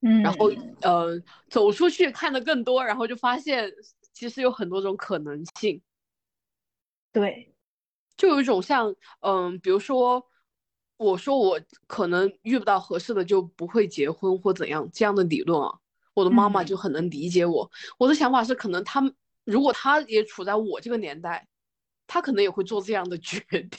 [0.00, 3.70] 嗯，然后呃走出去看的更多，然后就发现
[4.14, 5.82] 其实有很多种可能性。
[7.12, 7.53] 对，
[8.16, 10.24] 就有一种像嗯，比如说
[10.96, 15.72] 我说我可能遇不到合适的就不会结婚或怎样这样的理论啊，
[16.14, 17.70] 我的妈妈就很能理解我。
[17.98, 19.12] 我的想法是，可能他们
[19.44, 21.46] 如果他也处在我这个年代，
[22.06, 23.70] 他可能也会做这样的决定。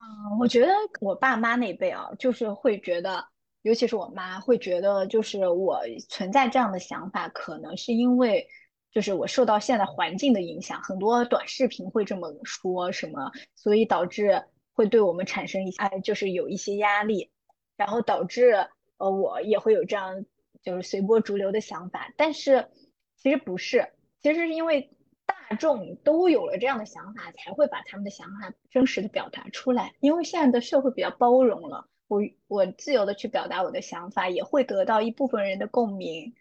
[0.00, 3.26] 嗯， 我觉得我爸妈那辈啊，就是会觉得，
[3.62, 8.46] 尤其是我妈会觉得，就是我存在这样的想法，可能是因为，
[8.94, 14.42] 就是我受到现在环境的影响，很多短视频会这么说什么，所以导致
[14.72, 17.30] 会对我们产生一些，哎，就是有一些压力，
[17.76, 18.66] 然后导致
[18.96, 20.24] 呃我也会有这样
[20.62, 22.68] 就是随波逐流的想法，但是
[23.16, 23.92] 其实不是，
[24.22, 24.90] 其实是因为。
[25.26, 29.94] 大众都有了这样的想法，才会把他们的想法真实的表达出来。
[30.00, 36.34] 因为现在的社会比较包容了，我我自由的去表达我的想法，也会得到一部分人的共鸣。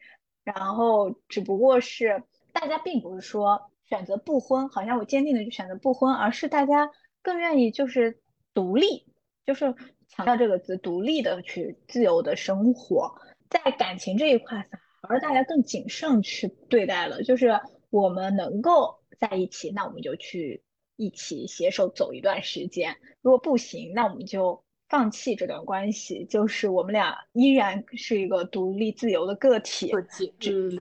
[0.43, 2.23] 然后只不过是
[2.53, 6.89] 大家并不是说选择不婚，好像我坚定的就选择不婚，而是大家
[7.21, 8.21] 更愿意就是
[8.53, 9.05] 独立，
[9.45, 9.75] 就是
[10.07, 13.13] 强调这个字，独立的去自由的生活。
[13.49, 14.65] 在感情这一块，
[15.01, 17.21] 反而大家更谨慎去对待了。
[17.23, 20.63] 就是我们能够在一起，那我们就去
[20.95, 26.23] 一起携手走一段时间；如果不行，那我们就放弃这段关系。
[26.25, 29.91] 就是我们俩依然是一个独立自由的个体。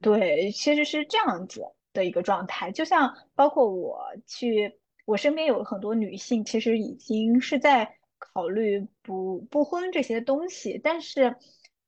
[0.02, 2.70] 对，其实是这样子的一个状态。
[2.70, 4.70] 就像包括我去，
[5.06, 11.34] 我身边有很多女性，其实已经是在考虑不不婚这些东西，但是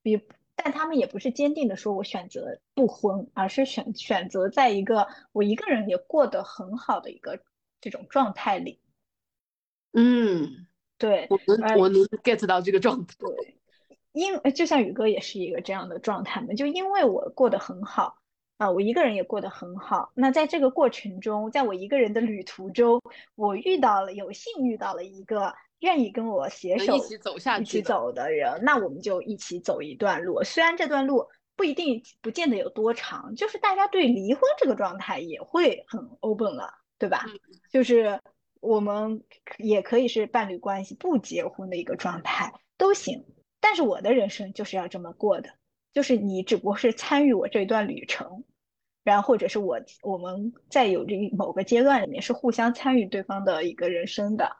[0.02, 0.18] 比。
[0.56, 7.40] 但他们也不是坚定的说，我选择不婚，而是选选择在一个我一个人也过得很好的一个
[7.80, 8.78] 这种状态里。
[9.94, 10.68] 嗯，
[11.04, 13.14] 对，我能我能 get 到这个状态。
[13.18, 13.56] 对，
[14.12, 18.16] 因就像宇哥也是一个这样的状态嘛，就因为我过得很好
[18.56, 20.12] 啊，我一个人也过得很好。
[20.14, 23.02] 那在这个过程中，在我一个人的旅途中，
[23.34, 25.54] 我遇到了有幸遇到了一个。
[25.80, 30.42] 愿意跟我携手一起走下去、一起走的人，那我们就一起走一段路。
[30.42, 37.26] 虽然这段路不一定、不见得有多长，就是大家对离婚这个状态也会很 open 了，对吧？
[37.70, 38.18] 就是
[38.64, 39.22] 我们
[39.58, 43.24] 也可以是伴侣关系不结婚的一个状态都行。
[43.60, 45.50] 但是我的人生就是要这么过的，
[45.92, 48.44] 就是你只不过是参与我这段旅程，
[49.04, 54.56] 然后或者是我我们在有这某个阶段里面是互相参与对方的一个人生的。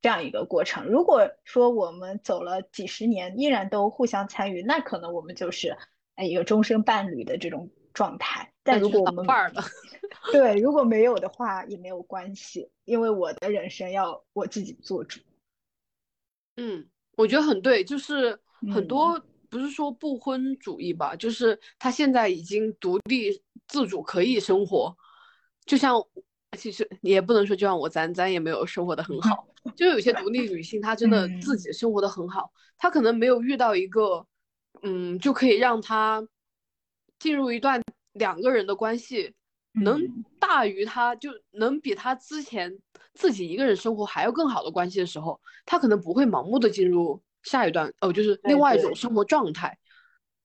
[0.00, 5.76] 这样一个过程，如果说我们走了几十年，依然都互相参与，那可能我们就是
[6.14, 8.52] 哎一个终身伴侣的这种状态。
[8.68, 9.26] 但如果我们
[10.32, 15.20] 对如果没有的话也没有关系，因为我的人生要我自己做主。
[16.56, 18.38] 嗯，我觉得很对，就是
[18.72, 24.96] 很多不是说不婚主义吧，就是他现在已经独立自主可以生活，
[25.66, 26.04] 就像。
[26.56, 29.46] 其实也不能说，就像我咱咱也没有生活的很好，
[29.76, 34.26] 就有些独立女性，她真的自己生活的很好，她可能没有遇到一个，
[34.80, 36.26] 嗯，就可以让她
[37.18, 37.82] 进入一段
[38.18, 39.32] 两个人的关系，
[39.72, 40.00] 能
[40.38, 42.76] 大于他就能比他之前
[43.14, 49.78] 自己一个人生活还要更好的关系的时候，他可能不会盲目的进入下一段哦，就是另外一种生活状态，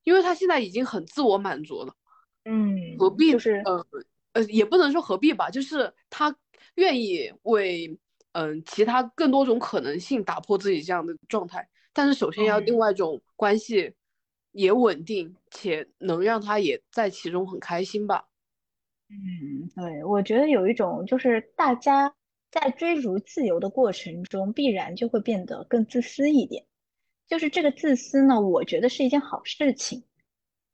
[0.04, 1.94] 因为他现在已经很自我满足了，
[2.46, 3.62] 嗯，何必就是。
[3.66, 3.86] 呃。
[4.34, 6.36] 呃，也不能说何必吧，就是他
[6.74, 7.96] 愿意为
[8.32, 13.94] 嗯其他更多种可能性打破自己这样的状态，但是首先要另外一种关系
[14.54, 18.30] 也稳定且能让他也在其中很开心吧。
[19.10, 22.16] 嗯，对，我觉得有一种就是大家
[22.50, 26.66] 在追逐自由的过程中，必然就会变得更自私一点。
[27.28, 30.04] 就是这个自私呢，我觉得是一件好事情，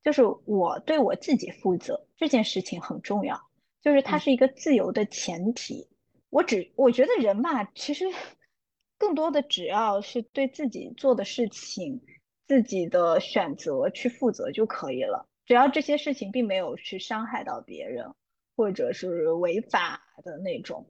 [0.03, 3.49] 就是我对我自己负责这件事情很重要。
[3.81, 5.87] 就是它是一个自由的前提，
[6.29, 8.05] 我只我觉得人吧，其实
[8.97, 12.01] 更多的只要是对自己做的事情、
[12.49, 15.29] 自己的选择去负责就可以了。
[15.45, 18.11] 只要这些事情并没有去伤害到别人，
[18.57, 20.85] 或者是违法的那种，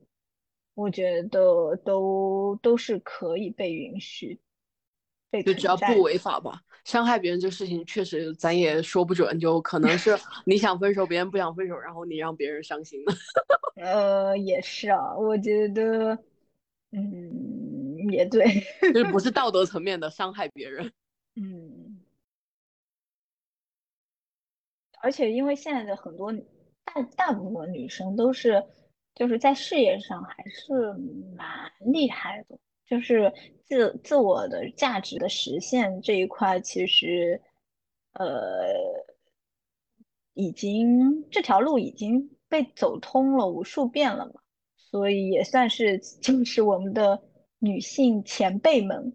[0.73, 4.39] 我觉得都都是可以被允许。
[5.45, 13.13] 就只要不违法吧，伤害别人这事情确实咱也说不准，就可能是 你想分手，别人不想分手，然后你让别人伤心了。
[13.75, 16.17] 呃，也是啊，我觉得，
[16.91, 18.45] 嗯，也对，
[18.93, 20.91] 就是不是道德层面的伤害别人。
[21.35, 21.99] 嗯，
[25.01, 26.31] 而且因为现在的很多
[26.83, 28.63] 大大部分女生都是
[29.15, 30.93] 就是在事业上还是
[31.35, 32.57] 蛮厉害的。
[32.85, 33.31] 就是
[33.65, 37.39] 自自我的价值的实现这一块，其实，
[38.13, 38.25] 呃，
[40.33, 44.41] 已经这条路已经被走通了无数遍了嘛，
[44.75, 47.21] 所以也算是 就是我们的
[47.59, 49.13] 女性前辈们、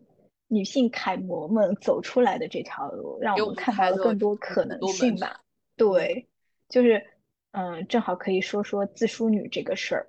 [0.55, 5.41] 女性楷模们走出来的这条路，让我们看到了更多可能性吧。
[5.77, 6.29] 对，
[6.69, 7.05] 就是
[7.51, 10.07] 嗯，正好可以说说自梳女这个事儿，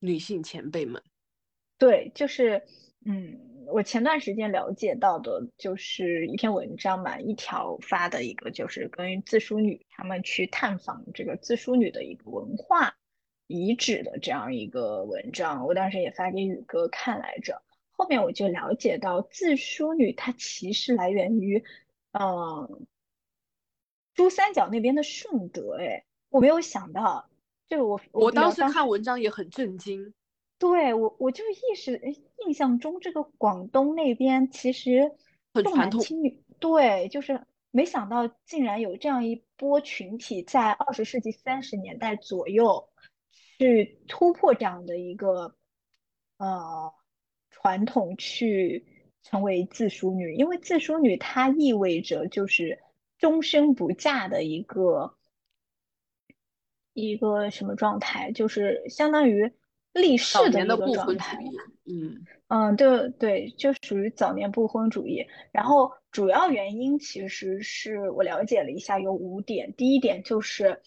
[0.00, 1.02] 女性前辈们。
[1.76, 2.62] 对，就是，
[3.04, 12.96] 嗯，我前段时间了解到的，就是一篇文章嘛，一条发的一个，就是关于自梳女他们去探访这个自梳女的一个文化
[13.46, 17.60] 遗址的这样一个文章，我当时也发给宇哥看来着。
[17.96, 21.64] 后面我就了解到，自梳女它其实来源于，
[22.12, 22.86] 嗯，
[24.14, 27.28] 珠三角那边的顺德，哎，我没有想到，
[27.68, 30.12] 就我我当时看文章也很震惊。
[30.58, 32.00] 对我，我就意识，
[32.46, 35.12] 印象中这个广东那边其实
[35.52, 42.88] 重男轻女，对，就是没想到竟然有这样一波群体在二十世纪三十年代左右
[43.58, 45.54] 去突破这样的一个
[46.38, 46.92] 呃
[47.64, 48.84] 传统去
[49.22, 52.78] 成为自梳女，因为自梳女它意味着就是
[53.16, 55.16] 终身不嫁的一个
[56.92, 59.50] 一个什么状态，就是相当于
[59.94, 61.38] 立誓的一个状态。
[61.86, 65.26] 嗯嗯，对对，就属于早年不婚主义。
[65.50, 69.72] 然后主要原因其实是我了解了一下，有五点。
[69.74, 70.82] 第一点就是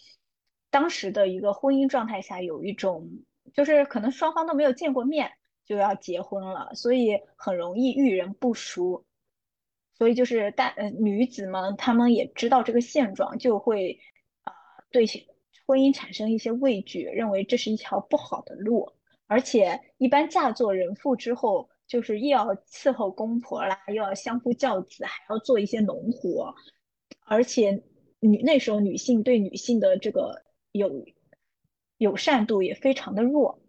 [0.69, 3.09] 当时的一个婚姻状态下有一种，
[3.55, 5.31] 就是可能双方都没有见过面。
[5.67, 9.03] 就要结婚了，所以很容易遇人不淑，
[9.97, 13.99] 所以就是大呃女子们，她们也知道这个现状，就会
[14.43, 14.53] 啊
[14.91, 15.05] 对
[15.65, 18.93] 婚姻产生一些畏惧，认为这是一条不好的路，
[19.25, 26.55] 而且一般嫁做人妇之后，就是又要伺候公婆啦，又要相夫教子，还要做一些农活，
[27.25, 27.83] 而且
[28.21, 31.05] 女那时候女性对女性的这个友
[31.97, 33.59] 友善度也非常的弱，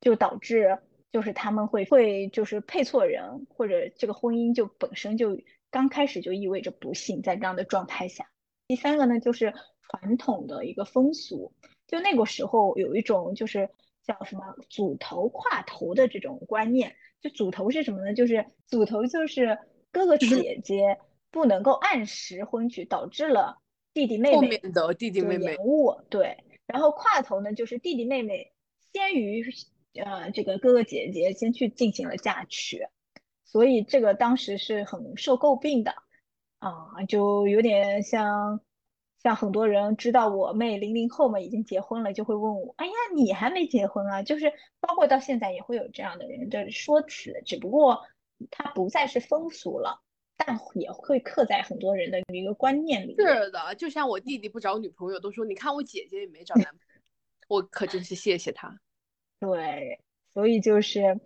[0.00, 0.78] 就导致。
[1.12, 5.36] 就是他们会会就是配错人，或者这个婚姻就本身就
[5.68, 8.30] 刚开始就意味着不幸，在这样的状态下。
[8.68, 9.52] 第三个呢，就是
[9.82, 11.52] 传统的一个风俗，
[11.88, 13.68] 就那个时候有一种就是
[14.04, 16.94] 叫什么祖头跨头的这种观念。
[17.20, 18.14] 就祖头是什么呢？
[18.14, 19.58] 就是祖头就是
[19.90, 20.96] 哥哥姐姐
[21.32, 23.58] 不能够按时婚娶，导致了
[23.92, 26.00] 弟弟妹妹的弟弟妹妹延误。
[26.08, 28.52] 对，然后跨头呢，就是弟弟妹妹
[28.92, 29.44] 先于。
[29.94, 32.86] 呃，这个哥哥姐姐先去进行了嫁娶，
[33.44, 35.94] 所以这个当时是很受诟病的
[36.60, 38.60] 啊，就有点像
[39.22, 44.22] 像很多人知道我妹零零后嘛已经结婚了，就会问我，哎呀，你还没结婚啊？
[44.22, 48.00] 就是包括到现在也会有这样的人的说辞，只不过
[48.50, 50.00] 它不再是风俗了，
[50.36, 53.16] 但也会刻在很多人的一个观念里。
[53.16, 57.02] 是的，就像我弟弟不找女朋友，都说你看我姐姐也没找男朋友，
[57.48, 58.78] 我可真是谢谢他。
[59.40, 59.98] 对，
[60.34, 61.18] 所以就是，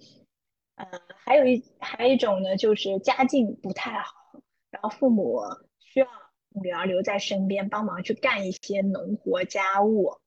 [0.77, 0.87] 呃，
[1.17, 4.15] 还有一还有一种呢，就是家境不太好，
[4.71, 5.41] 然后父母
[5.81, 6.07] 需要
[6.51, 10.19] 女儿留在身边帮忙去干一些农活家务，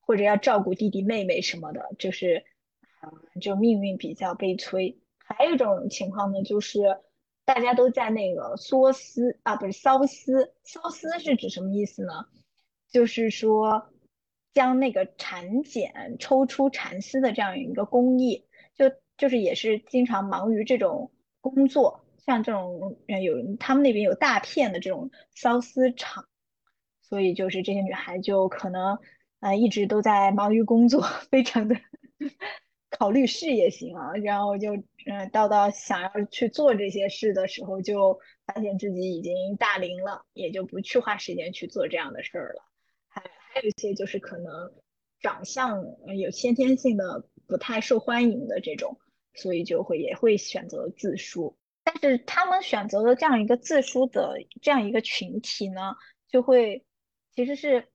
[0.00, 2.44] 或者要照顾弟弟妹妹什么的，就是，
[3.40, 4.98] 就命运比较悲催。
[5.24, 6.80] 还有一种情况呢，就是
[7.44, 12.26] 大家都在那个梭丝啊，不是缫丝，缫丝是指什么意思呢？
[12.90, 13.91] 就是说。
[14.52, 18.44] 将那个蚕茧抽出蚕丝的这样一个工艺，
[18.74, 26.26] 就就是也是经常忙于这种工作，像这种呃有他们那边有大片的这种缫丝厂，
[27.02, 28.98] 所以就是这些女孩就可能
[29.40, 31.76] 呃一直都在忙于工作， 非常的
[32.90, 34.76] 考虑事业心啊，然后就
[35.06, 42.71] 嗯到到想要去做这些事的时候，就发现自己已经大龄了，也就不去花时间去做这样的事儿了。
[43.52, 44.72] 还有一些就是可能
[45.20, 45.84] 长相
[46.16, 48.98] 有先天性的不太受欢迎的这种，
[49.34, 51.56] 所以就会也会选择自梳。
[51.84, 55.96] 但是他们选择的这样一个自梳的这样一个群体呢，
[56.28, 56.86] 就会
[57.34, 57.88] 其实是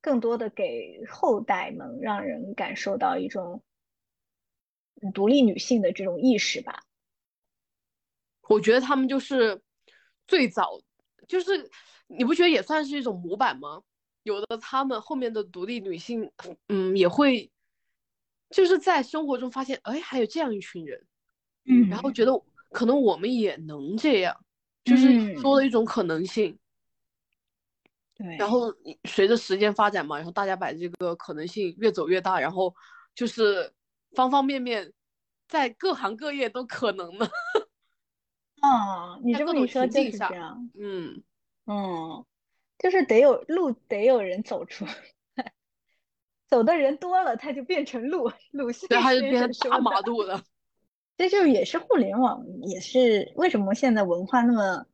[0.00, 3.62] 更多的给后代们让人感受到一种
[5.14, 6.82] 独立女性的这种意识吧。
[8.48, 9.62] 我觉得他们就是
[10.26, 10.80] 最早，
[11.28, 11.70] 就是
[12.06, 13.82] 你不觉得也算是一种模板吗？
[14.28, 16.30] 有的他们后面的独立女性，
[16.68, 17.50] 嗯，也会
[18.50, 21.02] 就是在生活中发现，哎，还有这样一群人，
[21.64, 24.36] 嗯，然后觉得可能我们也能这样，
[24.84, 26.58] 就是多了一种可能性。
[28.14, 28.70] 对，然后
[29.04, 32.74] 随着时间发展嘛，然后大家把这个可能性越走越大，然后
[33.14, 33.72] 就是
[34.12, 34.92] 方方面面，
[35.46, 37.30] 在各行各业都可能的。
[38.60, 41.22] 啊，你这么一说就是这样，嗯
[41.64, 42.24] 嗯。
[42.78, 44.86] 就是得有路，得有人走出，
[46.46, 50.42] 走的人多了，它就变成路，路线它就变成大马路了。
[51.18, 54.86] 这就也是互联网，也是为什么现在文化那么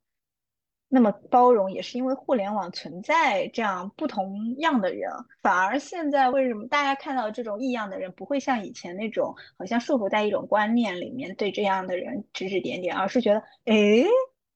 [0.89, 5.11] 那么包容，也是因为互联网存在这样不同样的人。
[5.43, 13.75] 反而现在为什么大家看到这种异样的人，不会像以前那种好像束缚在一种观念里面，对这样的人指指点点，而是觉得，哎，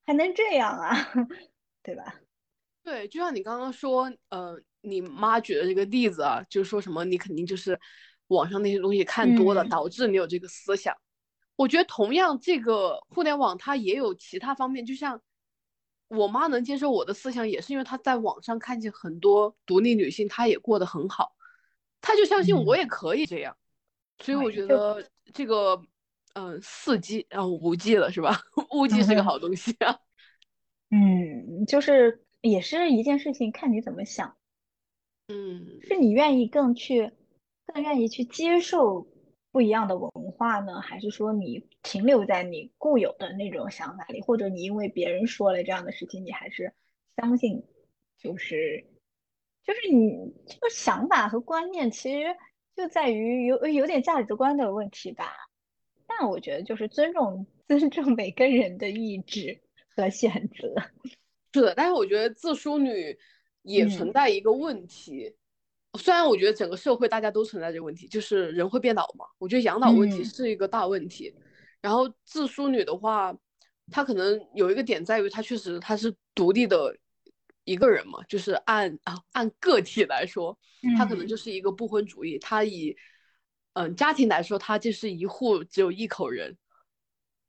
[0.06, 0.96] 还能这样啊，
[1.84, 2.14] 对吧？
[2.88, 7.78] 对，就像你刚刚说，呃，你妈举的这个例子啊，就是说什么你肯定就是
[8.28, 10.96] 网上那些东西看多了，导致你有这个思想。
[11.54, 15.20] 我觉得同样，这个互联网它也有其他方面，就像
[16.08, 21.32] 我妈能接受我的思想，也是因为她在网上看见很多独立女性，她也过得很好，
[22.00, 23.54] 她就相信我也可以这样。
[24.20, 25.78] 所以我觉得这个，
[26.32, 28.40] 嗯，四 G 啊五 G 了是吧？
[28.72, 29.98] 五 G 是个好东西啊。
[30.88, 32.24] 嗯，就是。
[32.50, 34.36] 也是一件事情，看你怎么想。
[35.28, 37.12] 嗯，是你愿意更去，
[37.66, 39.06] 更愿意去接受
[39.52, 40.80] 不不一样的文化呢？
[40.80, 46.72] 还是说你停留在你固有的那种想法里，或者你因为别人说了这样的事情，你还是
[47.16, 47.64] 相信？
[48.18, 48.86] 就是
[49.64, 52.36] 就是你这个想法和观念，其实
[52.76, 55.32] 就在于有有点价值观的问题吧。
[56.06, 59.60] 但我觉得就是尊重 尊重每个人的意志
[59.96, 60.72] 和选择。
[61.52, 63.18] 是的，但是我觉得自梳女
[63.62, 65.34] 也存在一个问题。
[65.98, 69.24] 虽然我觉得整个社会大家都存在这个问题，就是人会变老嘛。
[69.38, 71.34] 我觉得养老问题是一个大问题。
[71.80, 73.34] 然后自梳女的话，
[73.90, 76.94] 她可能有一个点在于，她确实她是独立的
[77.64, 80.56] 一个人嘛，就是按啊按个体来说，
[80.96, 82.38] 她可能就是一个不婚主义。
[82.38, 82.94] 她以
[83.72, 86.56] 嗯家庭来说，她就是一户只有一口人。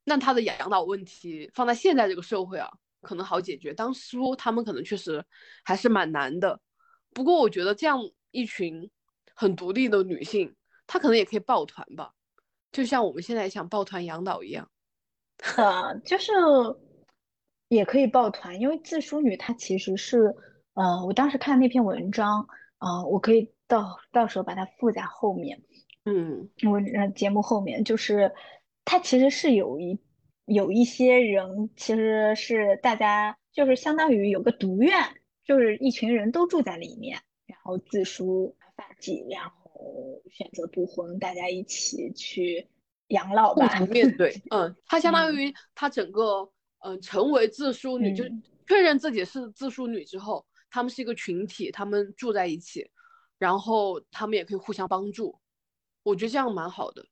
[0.06, 2.72] 那她的养老问题放在现在这个社会啊，
[3.02, 3.74] 可能好解决。
[3.74, 5.24] 当叔他们可能确实
[5.64, 6.60] 还是蛮难的。
[7.14, 8.00] 不过我觉得这样。
[8.32, 8.88] 一群
[9.34, 12.14] 很独立的女性，她可能也可以抱团吧，
[12.72, 14.70] 就像我们现在想抱团养老一样。
[15.58, 16.32] 呃， 就是
[17.68, 20.36] 也可以抱团，因为自梳女她其实是，
[20.76, 22.48] 呃，我当时看那篇文章，
[22.78, 25.60] 呃，我可以到到时候把它附在后面，
[26.06, 26.80] 嗯，我
[27.16, 28.32] 节目后面就是
[28.86, 30.00] 它其实是有一
[30.50, 34.94] 有一些人其实是大家就是相当于有个独院，
[35.46, 37.20] 就是一群人都住在里面。
[37.46, 42.68] 然后自梳发髻，然后选择不婚，大家一起去
[43.08, 43.80] 养老吧。
[43.88, 46.48] 面对， 嗯，他相当于他整个，
[46.86, 48.24] 嗯，成为自梳女，就
[48.68, 52.88] 确认自己是自梳女之后，他们是一个群体，他们住在一起，
[53.40, 55.36] 然后他们也可以互相帮助。
[56.04, 57.04] 我觉得这样蛮好的，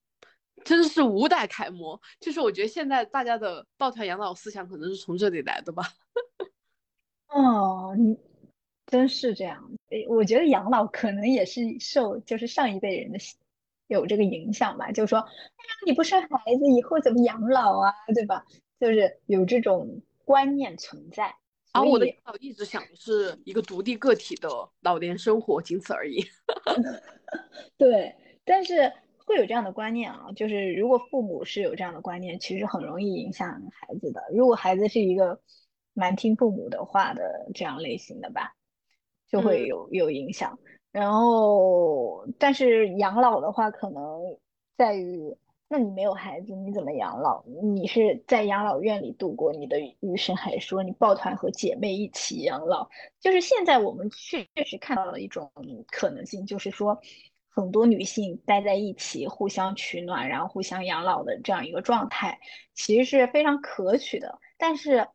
[0.64, 2.00] 真的是五代楷模。
[2.20, 5.84] 就是我觉得现在大家的抱团养老思想可能是从这里来的吧。
[7.30, 8.18] 哦，你。
[8.90, 13.20] 真是这样，诶，我觉得养老可能也是受就是上一辈人的
[13.88, 15.30] 有这个影响吧，就是说，哎呀，
[15.86, 18.46] 你不生孩子，以后怎么养老啊，对吧？
[18.80, 21.36] 就是有这种观念存在。
[21.74, 24.48] 而我的养老一直想的是一个独立个体的
[24.80, 26.26] 老年生活，仅此而已。
[27.78, 28.90] 对，但是
[29.28, 34.24] 会有这样的观念啊，就是如果父母是有这样的观念，其实很容易影响孩子的。
[34.34, 35.40] 如果孩子是一个
[35.94, 38.54] 蛮听父母的话的这样类型的吧。
[39.30, 40.58] 就会有有影响，
[40.90, 44.22] 然后但是养老的话，可能
[44.78, 45.36] 在于，
[45.68, 47.44] 那你没有孩子，你怎么养老？
[47.62, 52.88] 你是在养老院里度过你的余生，还是说你抱团和姐妹一起养老？
[53.20, 55.52] 就是现在我们确确实看到了一种
[55.92, 56.98] 可能性，就是说
[57.62, 62.40] 很多女性待在一起，互相取暖，然后互相养老的这样一个状态，
[62.74, 64.40] 其实是非常可取的。
[64.58, 65.08] 但是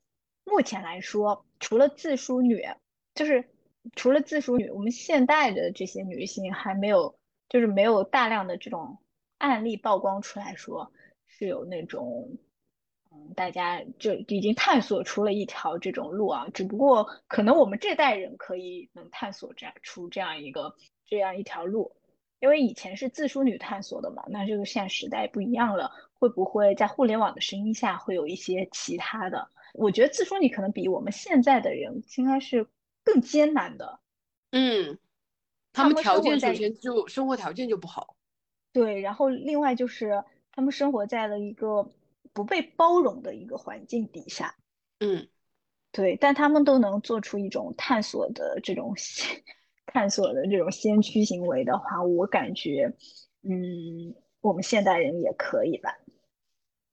[0.44, 2.62] 目前来说，除了自梳女，
[3.14, 3.48] 就是。
[3.96, 7.18] 除了自梳女，我们现代的这些女性还没有，
[7.48, 8.96] 就是没有大量的这种
[9.38, 10.92] 案例曝光出来说
[11.26, 12.38] 是有那种，
[13.10, 16.46] 嗯，大家就已经探索出了一条这种路啊。
[16.54, 21.96] 只不过可能我们这代人可以能探索这样出这样一个这样一条路，
[22.42, 24.22] 因为以前是自梳女探索的嘛。
[24.28, 29.48] 那这个现在时代不一样了，会不会在互联网的声音下会有一些其他的？
[29.72, 32.68] 我觉得自梳女可能比我们现在的人应该是。
[33.04, 33.98] 更艰难的，
[34.52, 34.96] 嗯，
[35.72, 38.14] 他们条件首先就生活条件就不好，
[38.72, 40.22] 对，然后另外就是
[40.52, 41.90] 他们生活在了一个
[42.32, 44.54] 不被包容的一个环境底下，
[45.00, 45.26] 嗯，
[45.90, 48.94] 对，但他们都能做出一种探索的这种
[49.92, 52.90] 探索的这种先驱行为的话，我感觉，
[53.42, 55.94] 嗯，我们现代人也可以吧，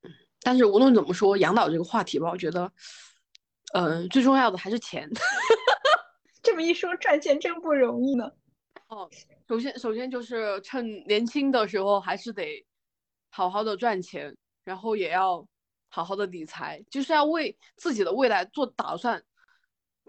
[0.04, 2.70] 嗯，但是无论怎么说，养老这个话题吧，我觉得，
[3.74, 5.10] 嗯，最重要的还是钱。
[6.44, 8.30] 这么一说，赚钱真不容易呢。
[8.90, 9.10] 哦，
[9.48, 12.66] 首先，首先就是趁年轻的时候，还是得
[13.30, 14.36] 好好的赚钱，
[14.66, 15.48] 然后也要
[15.88, 19.24] 好好的理财，就是要为自己的未来做打算。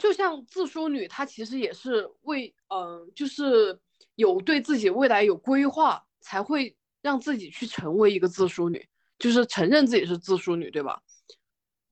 [0.00, 3.78] 就像自梳女，她其实也是为，嗯，就是
[4.16, 8.84] 有对自己未来有规划，才会让自己去成为一个自梳女，
[9.18, 11.00] 就是承认自己是自梳女，对吧？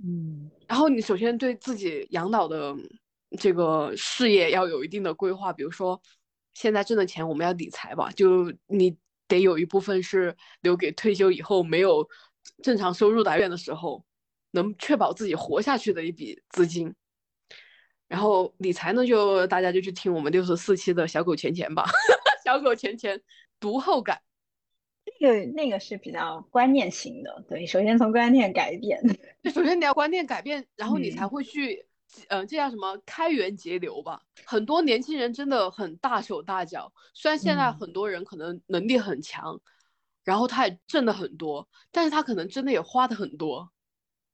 [0.02, 0.50] 嗯。
[0.66, 2.74] 然后你首先对自己养老的。
[3.38, 6.00] 这个事业要有一定的规划，比如说
[6.54, 8.96] 现在挣的钱我们要理财吧，就你
[9.26, 12.08] 得有一部分是留给退休以后没有
[12.62, 14.02] 正常收入来源的时候，
[14.52, 16.94] 能确保自己活下去的一笔资金。
[18.08, 21.84] 然后理财呢，就大家就去听我们六十四期的小狗钱钱吧，
[22.44, 23.20] 小狗钱钱
[23.60, 24.20] 读后感。
[25.20, 29.00] 那个那个是比较观念型的，对，首先从观念改变，
[29.54, 31.86] 首先你要观念改变，然后你才会去。
[32.28, 34.22] 嗯，这叫什么开源节流吧？
[34.46, 39.60] 很多年轻人真的很大手大脚，虽然现在很多人可能能力很强，
[40.24, 43.70] 然后他也挣的很多，但是他可能真的也花的很多，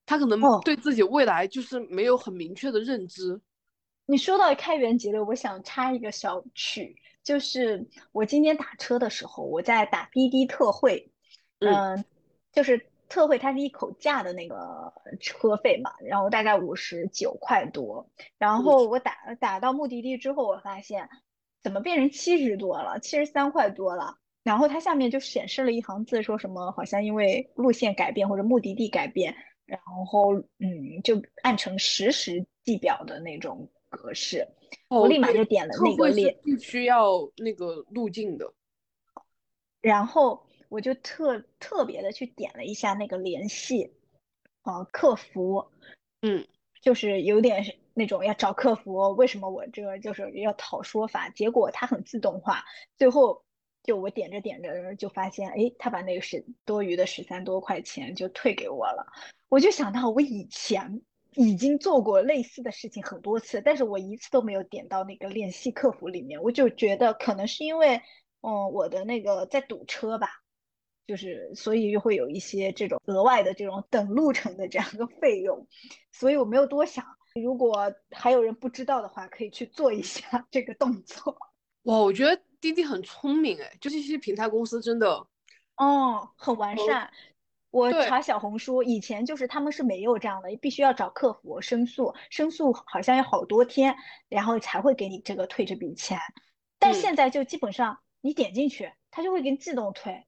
[0.06, 3.40] 他可能哦对自己未来就是没有很明确的认知。
[4.06, 11.10] 你说到开源节流，我想插一个小曲，就是我今天打车的时候，我在打滴滴特惠，
[11.60, 11.72] 嗯。
[11.74, 12.04] 嗯、
[12.52, 21.08] 就是特惠它是一口价的那个车费嘛，然后大概五十九块多，然后我打打到目的地之后，我发现
[21.62, 24.16] 怎么变成七十多了，七十三块多了。
[24.42, 29.34] 然后它下面就显示了一行字，说什么好像因为路线改变或者目的地改变，
[29.64, 34.46] 然后嗯，就按成实时计表的那种格式，
[34.88, 38.52] 我哦，立马就点了那个列，必须要那个路径的。
[39.80, 43.92] 然后我就特特别的去点了一下那个联系，
[44.62, 45.66] 啊、客服，
[46.22, 46.46] 嗯。
[46.80, 52.62] 就是有点是那种要找客服，为什么我这个就是要讨说法，结果它很自动化，
[52.98, 53.42] 最后
[53.82, 59.06] 就我点着点着就发现，哎，他把那个十多余的十三多块钱就退给我了，
[59.48, 61.00] 我就想到我以前
[61.36, 68.00] 已经做过类似的事情很多次，但是我一次都没有点到那个联系客服里面，我就觉得可能是因为，
[68.40, 70.28] 嗯，我的那个在堵车吧。
[71.06, 75.68] 就是所以就会有一些这种额外的这种等路程的这样一个费用，
[76.12, 77.04] 所以我没有多想。
[77.34, 81.36] 如果还有人不知道的话，可以去做一下这个动作。
[81.84, 85.26] 哇，我觉得滴滴很聪明哎，就这些平台公司真的，
[85.76, 87.10] 哦，很完哦善。
[87.74, 93.96] 我查小红书，以前就是他们是没有这样的，必须要找客服申诉，申诉好像要好多天，
[94.28, 96.16] 然后才会给你这个退这笔钱。
[96.78, 100.24] 但嗯现在就基本上你点进去，他就会给你自动退，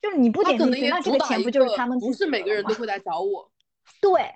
[0.00, 2.68] 就是你不点进去，那这个钱不就是他们不是每自己的了吗？
[2.68, 3.52] 个人都会来找我，
[4.00, 4.34] 对，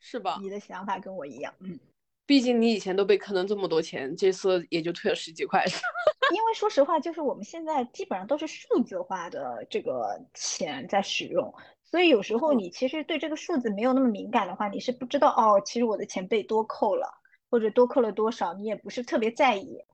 [0.00, 0.38] 是吧？
[0.40, 1.78] 你的想法跟我一样，嗯。
[2.26, 5.64] 毕竟你以前都被坑了这么多钱，这次也就退了十几块。
[6.34, 11.54] 因为说实话，就是我们现在基本上都是数字化的这个钱在使用，
[11.84, 17.08] 所以有时候嗯你其实对这个数字没有那么敏感的话，你是不知道哦，其实我的钱被多扣了，
[17.48, 19.84] 或者多扣了多少，你也不是特别在意。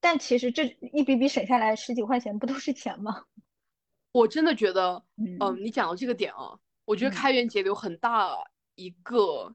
[0.00, 3.24] 但其实这一笔笔省下来十几块钱，不都是钱吗？
[4.12, 8.36] 我真的觉得，嗯、嗯你讲到这个点啊，我觉得嗯开源节流很大
[8.74, 9.54] 一个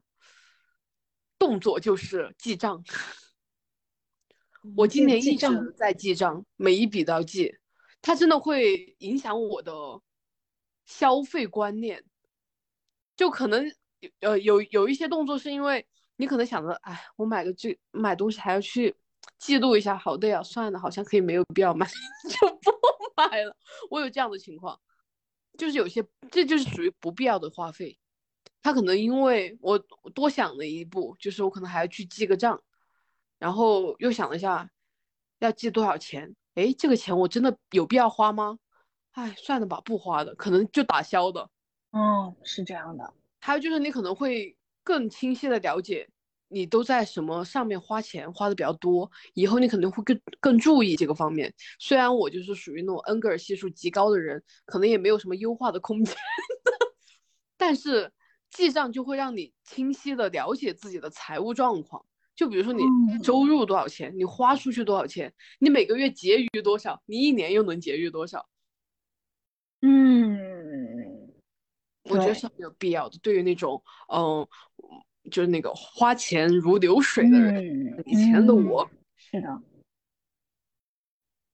[1.38, 2.82] 动作就是记账。
[4.76, 7.54] 我今年一直在记账，每一笔都要记，
[8.00, 9.72] 它真的会影响我的
[10.86, 12.02] 消费观念。
[13.16, 13.70] 就可能
[14.20, 18.94] 呃有有一些动作是因为你可能想着，哎，我买个这买东西还要去
[19.38, 21.86] 记录一下，好的呀，算了，好像可以没有必要买，
[22.30, 22.72] 就不
[23.16, 23.54] 买了。
[23.90, 24.80] 我有这样的情况，
[25.58, 27.98] 就是有些这就是属于不必要的花费。
[28.64, 32.58] 他可能因为我我多想了一步，就是我可能还要去记个账，
[33.38, 34.70] 然后又想了一下
[35.40, 38.58] 要记多少钱，诶，这个钱我真的有必要花吗？
[39.12, 41.50] 哎，算了吧，不花的，可能就打消的。
[41.92, 43.12] 嗯，是这样的。
[43.38, 46.08] 还有就是你可能会更清晰的了解
[46.48, 51.52] 你都在什么上面花钱花的比较多，以后你可能会更更注意这个方面。
[51.78, 56.16] 虽然我就是属于那种恩格尔系数极高的人，可能也没有什么优化的空间，
[57.58, 58.10] 但是
[58.54, 62.06] 记账就会让你清晰的了解自己的财务状况。
[62.36, 68.48] 就比如说你嗯收入多少钱，你花出去多少钱，你每个月结余多少，你一年又能结余多少。
[69.82, 71.32] 嗯，
[72.04, 73.18] 我觉得是很有必要的。
[73.18, 74.46] 对于那种嗯，
[75.30, 79.62] 就是那个花钱如流水的人，嗯以前的嗯我，是的，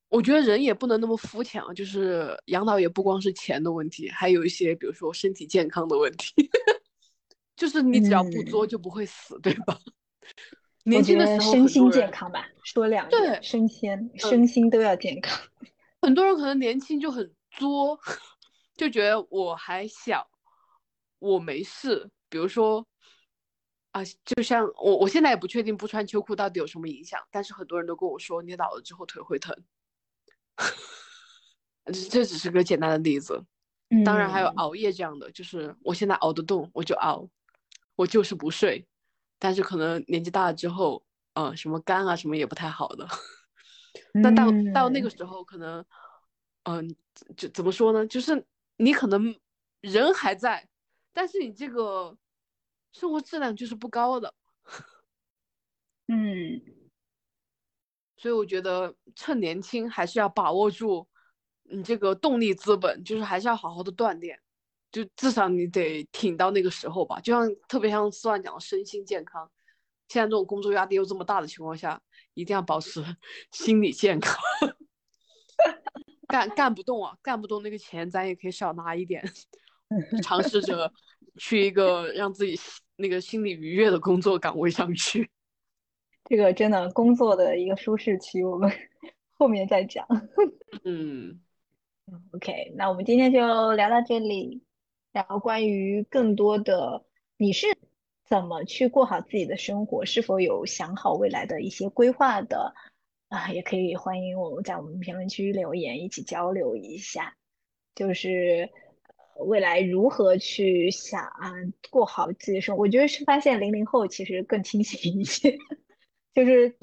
[0.09, 1.73] 我觉得人也不能那么肤浅啊。
[1.73, 6.49] 就是养老也不光是钱的问题，还有一些比如说身体健康的问题。
[7.61, 9.77] 就是你只要不作嗯就不会死，对吧？
[10.85, 15.39] 年轻的时候身心健康吧，说两对点，身心身心都要健康。
[16.01, 17.99] 很多人可能年轻就很作，
[18.75, 20.27] 就觉得我还小，
[21.19, 22.09] 我没事。
[22.29, 22.83] 比如说，
[23.91, 29.55] 啊，就像我，我现在也不确定不穿秋裤到底有什么影响，但是很多人都跟我说，你老了之后腿会疼。
[31.85, 33.45] 这这只是个简单的例子，
[34.03, 37.29] 当然还有嗯熬夜这样的，就是我现在熬得动，我就熬，
[38.01, 38.87] 我就是不睡，
[39.37, 41.03] 但是可能年纪大了之后，
[41.35, 43.07] 呃，什么肝啊什么也不太好的。
[44.23, 45.85] 那到到那个嗯时候，可能，
[46.63, 46.95] 嗯、
[47.37, 48.07] 就怎么说呢？
[48.07, 48.43] 就是
[48.77, 49.39] 你可能
[49.81, 50.67] 人还在，
[51.13, 52.17] 但是你这个
[52.91, 54.33] 生活质量就是不高的。
[56.07, 56.59] 嗯
[58.17, 61.07] 所以我觉得趁年轻还是要把握住
[61.63, 64.40] 你这个动力资本，就是还是要好好的锻炼，
[64.91, 67.19] 就至少你得挺到那个时候吧。
[67.19, 69.49] 就像特别像四万讲的身心健康，
[70.07, 72.01] 现在这种工作压力又这么大的情况下，
[72.33, 73.03] 一定要保持
[73.51, 74.37] 心理健康。
[76.27, 79.23] 干干不动啊，干不动那个钱，咱也可以少拿一点，
[80.23, 80.91] 尝试着
[81.37, 82.57] 去一个让自己
[82.95, 85.29] 那个心理愉悦的工作岗位上去。
[86.25, 88.71] 这个真的工作的一个舒适区，我们
[89.33, 90.07] 后面再讲。
[90.85, 91.41] 嗯
[92.31, 94.63] ，OK，那我们今天就聊到这里。
[95.11, 97.05] 然后关于更多的，
[97.37, 97.67] 你是
[98.25, 100.05] 怎么去过好自己的生活？
[100.05, 102.73] 是否有想好未来的一些规划的？
[103.29, 107.35] 啊，也可以欢迎我们在我们评论区留言，一起交流一下。
[107.93, 108.69] 就是
[109.37, 111.51] 未来如何去想啊，
[111.89, 112.83] 过好自己的生活？
[112.83, 115.57] 我觉得是发现零零后其实更清醒一些，
[116.33, 116.73] 就是，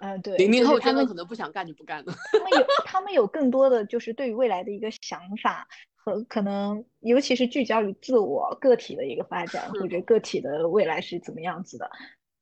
[0.00, 2.14] 嗯，对，零零后他们可能不想干就不干了。
[2.30, 5.66] 他们有，他们有更多的就是对于未来的一个想法
[6.04, 11.90] 和可能，尤其是聚焦于自我个体的一个发展，或者个体的未来是怎么样子的，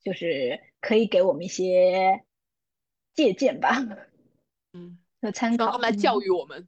[0.03, 2.25] 就是可以给我们一些。
[3.15, 3.77] 借鉴吧，
[4.73, 6.67] 嗯，和参考，来教育我们。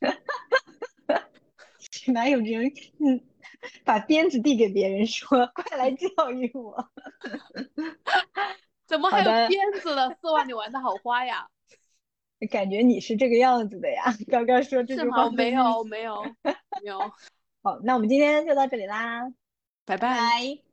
[2.14, 3.20] 哪有人嗯
[3.84, 6.90] 把鞭子递给别人说快来教育我？
[8.88, 10.14] 怎么还有鞭子了？
[10.14, 11.46] 四万，你玩的好花呀！
[12.50, 14.04] 感觉你是这个样子的呀。
[14.28, 16.98] 刚刚说这句话没有没有没有。
[17.62, 19.32] 好，那我们今天就到这里啦，
[19.84, 20.65] 拜拜。